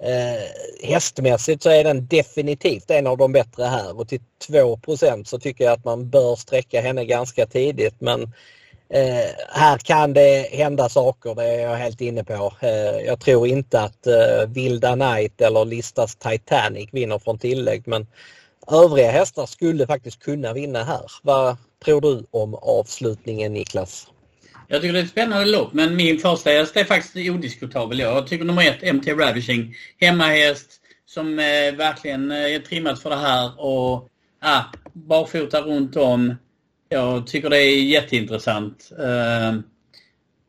[0.03, 5.39] Eh, hästmässigt så är den definitivt en av de bättre här och till 2% så
[5.39, 8.23] tycker jag att man bör sträcka henne ganska tidigt men
[8.89, 12.53] eh, här kan det hända saker, det är jag helt inne på.
[12.61, 18.07] Eh, jag tror inte att eh, Vilda Knight eller Listas Titanic vinner från tillägg men
[18.71, 21.11] övriga hästar skulle faktiskt kunna vinna här.
[21.23, 24.07] Vad tror du om avslutningen Niklas?
[24.71, 27.99] Jag tycker det är ett spännande lopp, men min första häst är faktiskt odiskutabel.
[27.99, 33.17] Jag tycker nummer ett, MT Ravishing, hemmahäst som eh, verkligen eh, är trimmad för det
[33.17, 34.09] här och
[34.41, 34.63] ah,
[34.93, 36.35] barfota runt om.
[36.89, 38.93] Jag tycker det är jätteintressant.
[38.99, 39.61] Eh,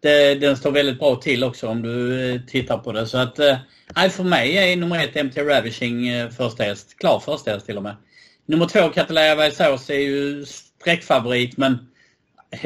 [0.02, 3.08] det, den står väldigt bra till också om du eh, tittar på det.
[3.08, 3.58] Så att, eh,
[4.10, 6.96] för mig är nummer ett MT Ravishing eh, första häst.
[6.98, 7.96] Klar första häst till och med.
[8.46, 11.90] Nummer två, Catalaya Vaisås, är ju sträckfavorit men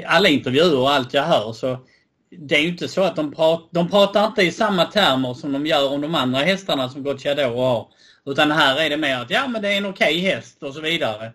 [0.05, 1.79] alla intervjuer och allt jag hör så
[2.37, 5.51] det är ju inte så att de, prat, de pratar inte i samma termer som
[5.51, 7.87] de gör om de andra hästarna som Gocciador har.
[8.25, 10.73] Utan här är det mer att ja men det är en okej okay häst och
[10.73, 11.31] så vidare.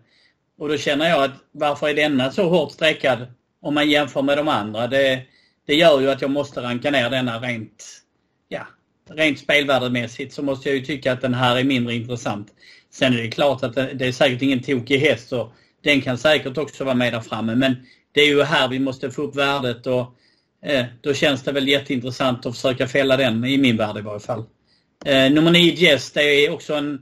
[0.59, 3.27] Och då känner jag att varför är denna så hårt sträckad
[3.63, 4.87] om man jämför med de andra?
[4.87, 5.23] Det,
[5.67, 7.85] det gör ju att jag måste ranka ner denna rent,
[8.49, 8.67] ja,
[9.11, 12.49] rent spelvärdemässigt så måste jag ju tycka att den här är mindre intressant.
[12.91, 16.19] Sen är det klart att det, det är säkert ingen tokig häst och den kan
[16.19, 17.77] säkert också vara med där framme men
[18.19, 20.15] det är ju här vi måste få upp värdet och
[20.63, 24.21] eh, då känns det väl jätteintressant att försöka fälla den i min värld i varje
[24.21, 24.45] fall.
[25.05, 27.01] Eh, nummer 9 Jest är också en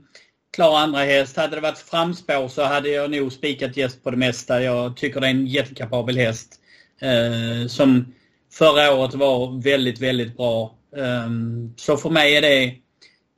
[0.55, 1.37] klar andra häst.
[1.37, 4.63] Hade det varit framspår så hade jag nog spikat Jest på det mesta.
[4.63, 6.55] Jag tycker det är en jättekapabel häst.
[7.01, 8.13] Eh, som
[8.53, 10.75] förra året var väldigt, väldigt bra.
[10.97, 11.29] Eh,
[11.75, 12.75] så för mig är det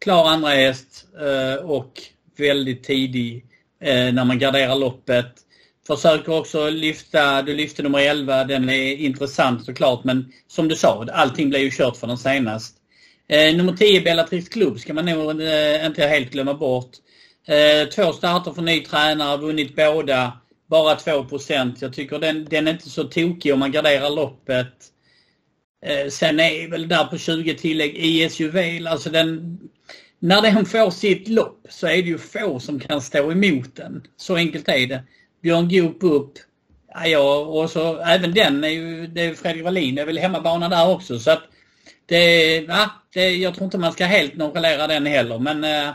[0.04, 2.02] klar andra häst eh, och
[2.38, 3.46] väldigt tidig
[3.82, 5.49] eh, när man garderar loppet.
[5.90, 11.06] Försöker också lyfta, du lyfte nummer 11, den är intressant såklart men som du sa,
[11.14, 12.76] allting blev ju kört för den senast.
[13.28, 16.92] Eh, nummer 10 Bellatrix Club ska man nog eh, inte helt glömma bort.
[17.48, 20.40] Eh, två starter för ny tränare, vunnit båda.
[20.68, 24.74] Bara 2% Jag tycker den, den är inte så tokig om man garderar loppet.
[25.86, 29.60] Eh, sen är väl där på 20 tillägg IS Juvel, alltså den...
[30.20, 34.04] När den får sitt lopp så är det ju få som kan stå emot den.
[34.18, 35.04] Så enkelt är det.
[35.42, 36.34] Björn Goop upp.
[36.94, 40.18] Ja, ja, och så även den är ju, det är Fredrik Wallin, det är väl
[40.18, 41.20] hemmabana där också.
[41.20, 41.44] Så att
[42.06, 45.40] det, ja, det, jag tror inte man ska helt nonchalera den heller.
[45.40, 45.94] Men eh,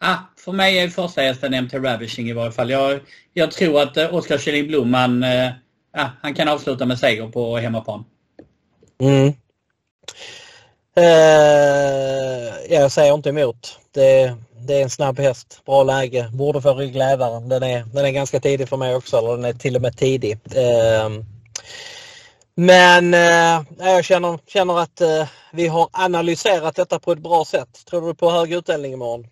[0.00, 2.70] ja, för mig är första hästen MT Ravishing i varje fall.
[2.70, 3.00] Jag,
[3.32, 5.50] jag tror att eh, Oskar Kjellin Blom, han, eh,
[6.22, 8.04] han kan avsluta med seger på hemmaplan.
[9.00, 9.32] Mm.
[10.98, 13.80] Uh, jag säger inte emot.
[13.90, 14.36] Det,
[14.66, 15.62] det är en snabb häst.
[15.66, 16.30] Bra läge.
[16.32, 17.48] Borde få rygglävaren.
[17.48, 19.16] Den är, den är ganska tidig för mig också.
[19.16, 20.38] Eller den är till och med tidig.
[20.56, 21.24] Ehm,
[22.54, 27.86] men eh, jag känner, känner att eh, vi har analyserat detta på ett bra sätt.
[27.90, 29.26] Tror du på hög utdelning imorgon?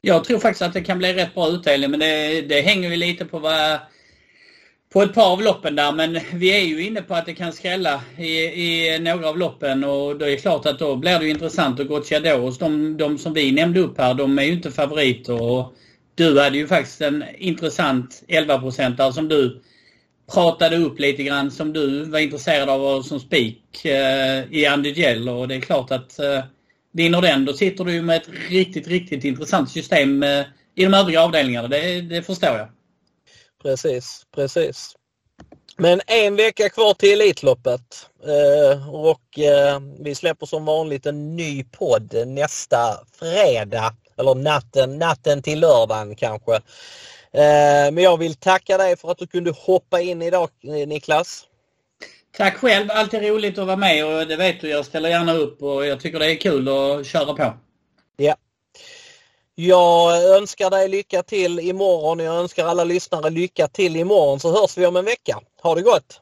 [0.00, 2.96] Jag tror faktiskt att det kan bli rätt bra utdelning men det, det hänger ju
[2.96, 3.78] lite på vad
[4.96, 7.52] på ett par av loppen där men vi är ju inne på att det kan
[7.52, 11.80] skrälla i, i några av loppen och det är klart att då blir det intressant
[11.80, 12.22] att gå till
[12.58, 15.74] De, de som vi nämnde upp här de är ju inte favoriter och
[16.14, 19.62] du hade ju faktiskt en intressant 11-procentare som du
[20.32, 25.28] pratade upp lite grann som du var intresserad av som spik eh, i Andy Gell
[25.28, 26.44] och det är klart att eh,
[26.92, 30.44] vinner den då sitter du med ett riktigt, riktigt intressant system eh,
[30.74, 31.68] i de övriga avdelningarna.
[31.68, 32.75] Det, det förstår jag.
[33.66, 34.96] Precis, precis.
[35.76, 41.64] Men en vecka kvar till Elitloppet eh, och eh, vi släpper som vanligt en ny
[41.64, 42.76] podd nästa
[43.18, 43.94] fredag.
[44.18, 46.54] Eller natten, natten till lördagen kanske.
[47.32, 51.44] Eh, men jag vill tacka dig för att du kunde hoppa in idag eh, Niklas.
[52.36, 55.62] Tack själv, alltid roligt att vara med och det vet du, jag ställer gärna upp
[55.62, 57.52] och jag tycker det är kul att köra på.
[59.58, 62.18] Jag önskar dig lycka till imorgon.
[62.18, 65.40] Jag önskar alla lyssnare lycka till imorgon så hörs vi om en vecka.
[65.62, 66.20] Ha det gott!